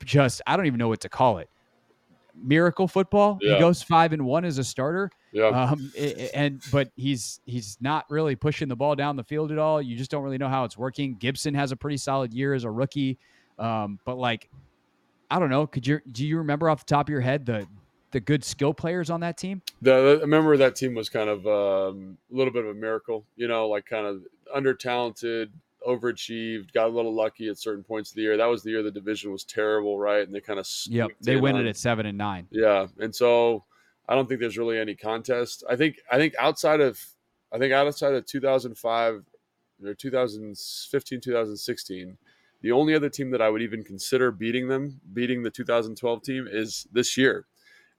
just 0.03 0.41
I 0.47 0.57
don't 0.57 0.65
even 0.65 0.77
know 0.77 0.87
what 0.87 1.01
to 1.01 1.09
call 1.09 1.39
it. 1.39 1.49
Miracle 2.35 2.87
football. 2.87 3.37
Yeah. 3.41 3.55
He 3.55 3.59
goes 3.59 3.81
five 3.83 4.13
and 4.13 4.25
one 4.25 4.45
as 4.45 4.57
a 4.57 4.63
starter. 4.63 5.11
Yeah. 5.31 5.47
Um, 5.47 5.91
and 6.33 6.61
but 6.71 6.89
he's 6.95 7.41
he's 7.45 7.77
not 7.81 8.05
really 8.09 8.35
pushing 8.35 8.67
the 8.67 8.75
ball 8.75 8.95
down 8.95 9.15
the 9.15 9.23
field 9.23 9.51
at 9.51 9.57
all. 9.57 9.81
You 9.81 9.95
just 9.95 10.09
don't 10.09 10.23
really 10.23 10.37
know 10.37 10.47
how 10.47 10.63
it's 10.63 10.77
working. 10.77 11.15
Gibson 11.15 11.53
has 11.53 11.71
a 11.71 11.75
pretty 11.75 11.97
solid 11.97 12.33
year 12.33 12.53
as 12.53 12.63
a 12.63 12.71
rookie. 12.71 13.19
Um, 13.57 13.99
but 14.05 14.17
like 14.17 14.49
I 15.29 15.39
don't 15.39 15.49
know. 15.49 15.67
Could 15.67 15.85
you 15.85 15.99
do 16.11 16.25
you 16.25 16.37
remember 16.37 16.69
off 16.69 16.85
the 16.85 16.93
top 16.93 17.07
of 17.07 17.11
your 17.11 17.21
head 17.21 17.45
the 17.45 17.67
the 18.11 18.19
good 18.19 18.43
skill 18.43 18.73
players 18.73 19.09
on 19.09 19.19
that 19.21 19.37
team? 19.37 19.61
The, 19.81 19.91
I 19.93 20.21
remember 20.21 20.57
that 20.57 20.75
team 20.75 20.95
was 20.95 21.09
kind 21.09 21.29
of 21.29 21.45
um, 21.45 22.17
a 22.31 22.35
little 22.35 22.51
bit 22.51 22.65
of 22.65 22.71
a 22.71 22.73
miracle, 22.73 23.25
you 23.35 23.47
know, 23.47 23.67
like 23.67 23.85
kind 23.85 24.05
of 24.05 24.23
under 24.53 24.73
talented, 24.73 25.51
overachieved, 25.87 26.73
got 26.73 26.87
a 26.87 26.93
little 26.93 27.13
lucky 27.13 27.49
at 27.49 27.57
certain 27.57 27.83
points 27.83 28.09
of 28.09 28.15
the 28.15 28.23
year. 28.23 28.37
That 28.37 28.47
was 28.47 28.63
the 28.63 28.71
year 28.71 28.83
the 28.83 28.91
division 28.91 29.31
was 29.31 29.43
terrible, 29.43 29.99
right? 29.99 30.25
And 30.25 30.33
they 30.33 30.41
kind 30.41 30.59
of 30.59 30.67
yep, 30.87 31.11
they 31.21 31.35
win 31.35 31.55
on, 31.55 31.65
it 31.65 31.69
at 31.69 31.77
seven 31.77 32.05
and 32.05 32.17
nine. 32.17 32.47
Yeah, 32.49 32.87
and 32.99 33.13
so 33.13 33.65
I 34.07 34.15
don't 34.15 34.27
think 34.27 34.39
there's 34.39 34.57
really 34.57 34.79
any 34.79 34.95
contest. 34.95 35.63
I 35.69 35.75
think 35.75 35.97
I 36.11 36.17
think 36.17 36.33
outside 36.39 36.81
of 36.81 36.99
I 37.51 37.57
think 37.59 37.73
outside 37.73 38.13
of 38.13 38.25
2005 38.25 39.23
or 39.85 39.93
2015 39.93 41.21
2016 41.21 42.17
the 42.61 42.71
only 42.71 42.93
other 42.93 43.09
team 43.09 43.31
that 43.31 43.41
I 43.41 43.49
would 43.49 43.61
even 43.61 43.83
consider 43.83 44.31
beating 44.31 44.67
them, 44.67 44.99
beating 45.13 45.43
the 45.43 45.49
2012 45.49 46.23
team, 46.23 46.47
is 46.49 46.87
this 46.91 47.17
year. 47.17 47.45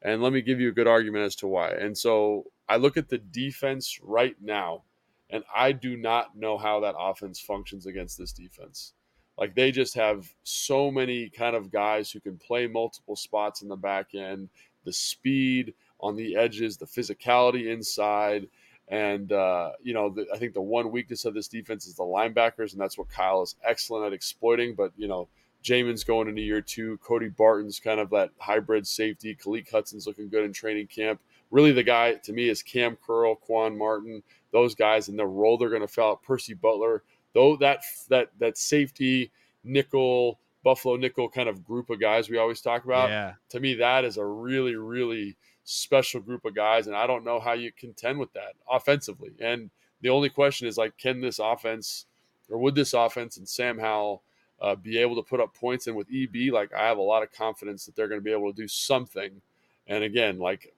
And 0.02 0.22
let 0.22 0.32
me 0.32 0.42
give 0.42 0.60
you 0.60 0.68
a 0.68 0.72
good 0.72 0.86
argument 0.86 1.24
as 1.24 1.36
to 1.36 1.46
why. 1.46 1.70
And 1.70 1.96
so 1.96 2.44
I 2.68 2.76
look 2.76 2.96
at 2.96 3.08
the 3.08 3.18
defense 3.18 3.98
right 4.02 4.36
now, 4.40 4.84
and 5.28 5.44
I 5.54 5.72
do 5.72 5.96
not 5.96 6.36
know 6.36 6.58
how 6.58 6.80
that 6.80 6.94
offense 6.98 7.40
functions 7.40 7.86
against 7.86 8.18
this 8.18 8.32
defense. 8.32 8.94
Like 9.38 9.54
they 9.54 9.72
just 9.72 9.94
have 9.94 10.32
so 10.42 10.90
many 10.90 11.30
kind 11.30 11.56
of 11.56 11.70
guys 11.70 12.10
who 12.10 12.20
can 12.20 12.36
play 12.36 12.66
multiple 12.66 13.16
spots 13.16 13.62
in 13.62 13.68
the 13.68 13.76
back 13.76 14.14
end, 14.14 14.50
the 14.84 14.92
speed 14.92 15.74
on 15.98 16.16
the 16.16 16.36
edges, 16.36 16.76
the 16.76 16.86
physicality 16.86 17.72
inside. 17.72 18.48
And, 18.90 19.32
uh, 19.32 19.70
you 19.82 19.94
know, 19.94 20.10
the, 20.10 20.26
I 20.34 20.38
think 20.38 20.52
the 20.52 20.60
one 20.60 20.90
weakness 20.90 21.24
of 21.24 21.32
this 21.32 21.46
defense 21.46 21.86
is 21.86 21.94
the 21.94 22.02
linebackers, 22.02 22.72
and 22.72 22.80
that's 22.80 22.98
what 22.98 23.08
Kyle 23.08 23.42
is 23.42 23.54
excellent 23.64 24.04
at 24.04 24.12
exploiting. 24.12 24.74
But, 24.74 24.92
you 24.96 25.06
know, 25.06 25.28
Jamin's 25.62 26.02
going 26.04 26.28
into 26.28 26.42
year 26.42 26.60
two. 26.60 26.98
Cody 26.98 27.28
Barton's 27.28 27.78
kind 27.78 28.00
of 28.00 28.10
that 28.10 28.30
hybrid 28.38 28.86
safety. 28.86 29.36
Khaleke 29.36 29.70
Hudson's 29.70 30.06
looking 30.06 30.28
good 30.28 30.44
in 30.44 30.52
training 30.52 30.88
camp. 30.88 31.20
Really, 31.52 31.72
the 31.72 31.82
guy 31.82 32.14
to 32.14 32.32
me 32.32 32.48
is 32.48 32.62
Cam 32.62 32.96
Curl, 33.06 33.36
Quan 33.36 33.78
Martin, 33.78 34.22
those 34.52 34.74
guys, 34.74 35.08
and 35.08 35.18
the 35.18 35.26
role 35.26 35.56
they're 35.56 35.68
going 35.68 35.82
to 35.82 35.88
fill 35.88 36.10
out. 36.10 36.22
Percy 36.22 36.54
Butler, 36.54 37.02
though 37.32 37.56
that 37.56 37.82
that 38.08 38.30
that 38.38 38.56
safety 38.56 39.30
nickel 39.64 40.38
Buffalo 40.62 40.96
nickel 40.96 41.28
kind 41.28 41.48
of 41.48 41.64
group 41.64 41.90
of 41.90 42.00
guys 42.00 42.28
we 42.28 42.38
always 42.38 42.60
talk 42.60 42.84
about. 42.84 43.08
Yeah. 43.10 43.34
To 43.50 43.60
me, 43.60 43.74
that 43.74 44.04
is 44.04 44.16
a 44.16 44.24
really 44.24 44.76
really 44.76 45.36
special 45.70 46.20
group 46.20 46.44
of 46.44 46.54
guys, 46.54 46.86
and 46.86 46.96
I 46.96 47.06
don't 47.06 47.24
know 47.24 47.40
how 47.40 47.52
you 47.52 47.72
contend 47.72 48.18
with 48.18 48.32
that 48.34 48.54
offensively. 48.68 49.32
And 49.40 49.70
the 50.00 50.08
only 50.08 50.28
question 50.28 50.66
is 50.66 50.78
like, 50.78 50.96
can 50.98 51.20
this 51.20 51.38
offense 51.38 52.06
or 52.48 52.58
would 52.58 52.74
this 52.74 52.94
offense 52.94 53.36
and 53.36 53.48
Sam 53.48 53.78
Howell 53.78 54.22
uh, 54.60 54.74
be 54.74 54.98
able 54.98 55.16
to 55.16 55.22
put 55.22 55.40
up 55.40 55.54
points. 55.54 55.86
And 55.86 55.96
with 55.96 56.08
EB, 56.12 56.52
like 56.52 56.72
I 56.74 56.86
have 56.86 56.98
a 56.98 57.02
lot 57.02 57.22
of 57.22 57.32
confidence 57.32 57.86
that 57.86 57.96
they're 57.96 58.08
going 58.08 58.20
to 58.20 58.24
be 58.24 58.32
able 58.32 58.52
to 58.52 58.62
do 58.62 58.68
something. 58.68 59.40
And 59.86 60.04
again, 60.04 60.38
like 60.38 60.74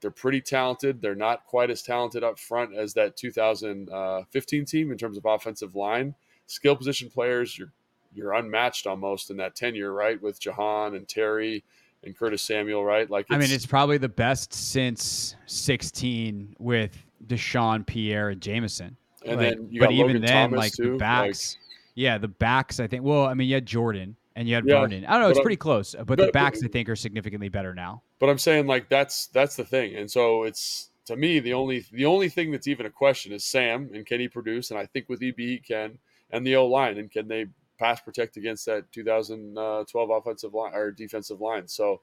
they're 0.00 0.10
pretty 0.10 0.40
talented. 0.40 1.00
They're 1.00 1.14
not 1.14 1.46
quite 1.46 1.70
as 1.70 1.82
talented 1.82 2.24
up 2.24 2.38
front 2.38 2.74
as 2.74 2.94
that 2.94 3.16
2015 3.16 4.64
team 4.64 4.90
in 4.90 4.98
terms 4.98 5.16
of 5.16 5.24
offensive 5.24 5.76
line. 5.76 6.14
Skill 6.46 6.76
position 6.76 7.08
players, 7.08 7.58
you're 7.58 7.72
you're 8.14 8.34
unmatched 8.34 8.86
almost 8.86 9.30
in 9.30 9.38
that 9.38 9.54
tenure, 9.54 9.92
right? 9.92 10.20
With 10.20 10.38
Jahan 10.38 10.94
and 10.94 11.08
Terry 11.08 11.64
and 12.04 12.16
Curtis 12.16 12.42
Samuel, 12.42 12.84
right? 12.84 13.08
Like 13.08 13.26
I 13.30 13.38
mean, 13.38 13.50
it's 13.50 13.66
probably 13.66 13.98
the 13.98 14.08
best 14.08 14.52
since 14.52 15.36
16 15.46 16.56
with 16.58 16.96
DeSean 17.26 17.86
Pierre 17.86 18.30
and 18.30 18.40
Jamison. 18.40 18.96
And 19.24 19.40
like, 19.40 19.54
then 19.54 19.68
but 19.78 19.90
Logan 19.90 20.10
even 20.10 20.22
then, 20.22 20.50
Thomas 20.50 20.58
like 20.58 20.72
too. 20.72 20.92
the 20.92 20.98
backs, 20.98 21.58
yeah, 21.94 22.18
the 22.18 22.28
backs. 22.28 22.80
I 22.80 22.86
think. 22.86 23.04
Well, 23.04 23.26
I 23.26 23.34
mean, 23.34 23.48
you 23.48 23.54
had 23.54 23.66
Jordan 23.66 24.16
and 24.36 24.48
you 24.48 24.54
had 24.54 24.64
yeah, 24.66 24.80
Vernon. 24.80 25.04
I 25.06 25.12
don't 25.12 25.22
know. 25.22 25.28
It's 25.28 25.40
pretty 25.40 25.56
close, 25.56 25.94
but, 25.96 26.06
but 26.06 26.18
the 26.18 26.32
backs 26.32 26.62
I 26.64 26.68
think 26.68 26.88
are 26.88 26.96
significantly 26.96 27.48
better 27.48 27.74
now. 27.74 28.02
But 28.18 28.28
I'm 28.28 28.38
saying 28.38 28.66
like 28.66 28.88
that's 28.88 29.26
that's 29.28 29.56
the 29.56 29.64
thing, 29.64 29.96
and 29.96 30.10
so 30.10 30.44
it's 30.44 30.90
to 31.06 31.16
me 31.16 31.40
the 31.40 31.52
only 31.52 31.84
the 31.92 32.06
only 32.06 32.28
thing 32.28 32.50
that's 32.50 32.68
even 32.68 32.86
a 32.86 32.90
question 32.90 33.32
is 33.32 33.44
Sam 33.44 33.90
and 33.94 34.06
can 34.06 34.20
he 34.20 34.28
produce? 34.28 34.70
And 34.70 34.78
I 34.78 34.86
think 34.86 35.08
with 35.08 35.22
EB 35.22 35.36
he 35.36 35.58
can, 35.58 35.98
and 36.30 36.46
the 36.46 36.56
O 36.56 36.66
line 36.66 36.98
and 36.98 37.10
can 37.10 37.28
they 37.28 37.46
pass 37.82 38.00
protect 38.00 38.36
against 38.36 38.66
that 38.66 38.90
2012 38.92 40.10
offensive 40.10 40.54
line 40.54 40.74
or 40.74 40.90
defensive 40.90 41.40
line? 41.40 41.66
So, 41.68 42.00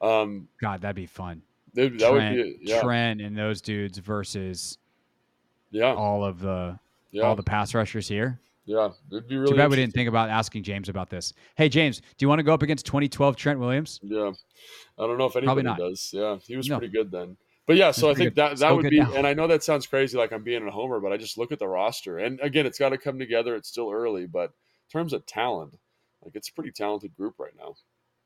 um, 0.00 0.48
God, 0.60 0.80
that'd 0.80 0.96
be 0.96 1.06
fun. 1.06 1.42
That, 1.74 1.98
that 1.98 2.10
Trent, 2.10 2.36
would 2.36 2.44
be 2.44 2.58
yeah. 2.62 2.80
Trent 2.80 3.20
and 3.20 3.36
those 3.36 3.60
dudes 3.60 3.98
versus 3.98 4.78
yeah 5.70 5.94
all 5.94 6.24
of 6.24 6.40
the 6.40 6.78
yeah. 7.10 7.24
all 7.24 7.36
the 7.36 7.42
pass 7.42 7.74
rushers 7.74 8.08
here. 8.08 8.40
Yeah, 8.64 8.90
it'd 9.12 9.28
be 9.28 9.36
really. 9.36 9.52
Too 9.52 9.56
bad 9.56 9.70
we 9.70 9.76
didn't 9.76 9.94
think 9.94 10.08
about 10.08 10.28
asking 10.28 10.64
James 10.64 10.88
about 10.88 11.08
this. 11.08 11.32
Hey, 11.54 11.68
James, 11.68 12.00
do 12.00 12.24
you 12.24 12.28
want 12.28 12.40
to 12.40 12.42
go 12.42 12.52
up 12.52 12.62
against 12.62 12.84
2012 12.86 13.36
Trent 13.36 13.60
Williams? 13.60 14.00
Yeah, 14.02 14.32
I 14.98 15.06
don't 15.06 15.18
know 15.18 15.26
if 15.26 15.36
anybody 15.36 15.62
does. 15.62 16.10
Yeah, 16.12 16.38
he 16.44 16.56
was 16.56 16.68
no. 16.68 16.78
pretty 16.78 16.92
good 16.92 17.10
then. 17.10 17.36
But 17.66 17.76
yeah, 17.76 17.90
so 17.90 18.10
I 18.10 18.14
think 18.14 18.34
good. 18.34 18.36
that 18.36 18.58
that 18.58 18.74
would 18.74 18.88
be, 18.88 19.00
now. 19.00 19.12
and 19.14 19.26
I 19.26 19.34
know 19.34 19.46
that 19.48 19.62
sounds 19.62 19.86
crazy, 19.86 20.16
like 20.16 20.32
I'm 20.32 20.42
being 20.42 20.66
a 20.66 20.70
homer, 20.70 21.00
but 21.00 21.12
I 21.12 21.16
just 21.16 21.36
look 21.36 21.52
at 21.52 21.58
the 21.58 21.68
roster, 21.68 22.18
and 22.18 22.40
again, 22.40 22.66
it's 22.66 22.78
got 22.78 22.90
to 22.90 22.98
come 22.98 23.18
together. 23.18 23.54
It's 23.54 23.68
still 23.68 23.90
early, 23.90 24.26
but 24.26 24.52
terms 24.92 25.12
of 25.12 25.26
talent, 25.26 25.78
like 26.22 26.34
it's 26.34 26.48
a 26.48 26.52
pretty 26.52 26.72
talented 26.72 27.14
group 27.16 27.34
right 27.38 27.54
now. 27.56 27.74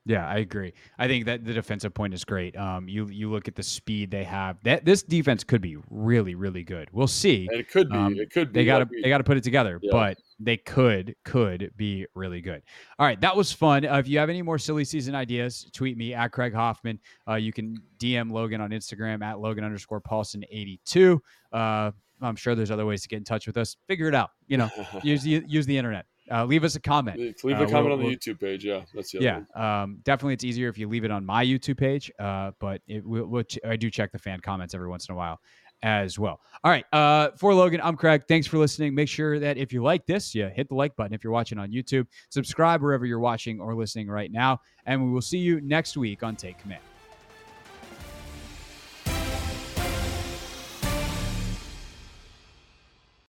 Yeah, 0.07 0.27
I 0.27 0.39
agree. 0.39 0.73
I 0.99 1.09
think 1.09 1.27
that 1.27 1.45
the 1.45 1.53
defensive 1.53 1.93
point 1.93 2.15
is 2.15 2.25
great. 2.25 2.57
Um, 2.57 2.89
you 2.89 3.09
you 3.09 3.31
look 3.31 3.49
at 3.49 3.55
the 3.55 3.63
speed 3.63 4.11
they 4.11 4.25
have. 4.25 4.57
That 4.65 4.87
this 4.87 5.03
defense 5.03 5.45
could 5.45 5.61
be 5.61 5.77
really 5.91 6.35
really 6.35 6.63
good. 6.63 6.89
We'll 6.91 7.07
see. 7.07 7.47
And 7.51 7.61
it 7.61 7.71
could 7.71 7.91
be. 7.91 7.97
Um, 7.97 8.17
it 8.19 8.33
could 8.33 8.53
be. 8.53 8.61
They 8.61 8.65
got 8.65 8.79
to 8.79 8.89
they 9.03 9.11
got 9.11 9.19
to 9.19 9.25
put 9.25 9.37
it 9.37 9.45
together, 9.45 9.79
yeah. 9.83 9.91
but 9.93 10.19
they 10.39 10.57
could 10.57 11.15
could 11.25 11.71
be 11.77 12.07
really 12.15 12.41
good. 12.41 12.63
All 12.99 13.07
right, 13.07 13.21
that 13.21 13.37
was 13.37 13.53
fun. 13.53 13.85
Uh, 13.85 13.99
if 13.99 14.09
you 14.09 14.19
have 14.19 14.31
any 14.31 14.41
more 14.41 14.59
silly 14.59 14.85
season 14.85 15.15
ideas, 15.15 15.71
tweet 15.75 15.99
me 15.99 16.15
at 16.15 16.33
Craig 16.33 16.55
Hoffman. 16.55 16.99
Uh, 17.29 17.35
you 17.35 17.53
can 17.53 17.77
DM 17.99 18.33
Logan 18.33 18.63
on 18.63 18.71
Instagram 18.71 19.23
at 19.23 19.39
Logan 19.39 19.65
underscore 19.65 20.01
Paulsen 20.01 20.43
eighty 20.51 20.81
two. 20.87 21.21
Uh, 21.53 21.91
I'm 22.23 22.37
sure 22.37 22.55
there's 22.55 22.71
other 22.71 22.87
ways 22.87 23.03
to 23.03 23.09
get 23.09 23.19
in 23.19 23.25
touch 23.25 23.47
with 23.47 23.59
us. 23.59 23.77
Figure 23.87 24.09
it 24.09 24.15
out. 24.15 24.31
You 24.47 24.57
know, 24.57 24.71
use 25.03 25.27
use 25.27 25.67
the 25.67 25.77
internet 25.77 26.07
uh, 26.31 26.45
leave 26.45 26.65
us 26.65 26.77
a 26.77 26.81
comment. 26.81 27.19
Leave 27.19 27.35
a 27.45 27.65
uh, 27.65 27.67
comment 27.67 27.73
we'll, 27.73 27.93
on 27.93 27.99
the 27.99 28.05
we'll, 28.05 28.15
YouTube 28.15 28.41
page. 28.41 28.65
Yeah, 28.65 28.83
that's 28.95 29.13
the 29.13 29.21
yeah. 29.21 29.43
Um, 29.55 29.99
definitely, 30.03 30.35
it's 30.35 30.45
easier 30.45 30.69
if 30.69 30.79
you 30.79 30.89
leave 30.89 31.05
it 31.05 31.11
on 31.11 31.25
my 31.25 31.45
YouTube 31.45 31.79
page. 31.79 32.11
Uh, 32.19 32.53
but 32.59 32.81
it, 32.87 33.05
we'll, 33.05 33.27
we'll 33.27 33.43
ch- 33.43 33.59
I 33.67 33.77
do 33.77 33.91
check 33.91 34.13
the 34.13 34.19
fan 34.19 34.41
comments 34.41 34.75
every 34.75 34.89
once 34.89 35.09
in 35.09 35.15
a 35.15 35.19
while 35.19 35.41
as 35.83 36.19
well. 36.19 36.41
All 36.63 36.71
right. 36.71 36.85
Uh, 36.93 37.31
for 37.37 37.55
Logan, 37.55 37.81
I'm 37.83 37.97
Craig. 37.97 38.25
Thanks 38.29 38.47
for 38.47 38.59
listening. 38.59 38.95
Make 38.95 39.09
sure 39.09 39.39
that 39.39 39.57
if 39.57 39.73
you 39.73 39.83
like 39.83 40.07
this, 40.07 40.35
you 40.35 40.47
hit 40.47 40.69
the 40.69 40.75
like 40.75 40.95
button. 40.97 41.15
If 41.15 41.25
you're 41.25 41.33
watching 41.33 41.59
on 41.59 41.71
YouTube, 41.71 42.07
subscribe 42.29 42.83
wherever 42.83 43.07
you're 43.07 43.19
watching 43.19 43.61
or 43.61 43.75
listening 43.75 44.09
right 44.09 44.31
now. 44.31 44.61
And 44.87 45.03
we 45.03 45.11
will 45.11 45.23
see 45.23 45.39
you 45.39 45.61
next 45.63 45.97
week 45.97 46.23
on 46.23 46.37
Take 46.37 46.59
Command. 46.59 46.83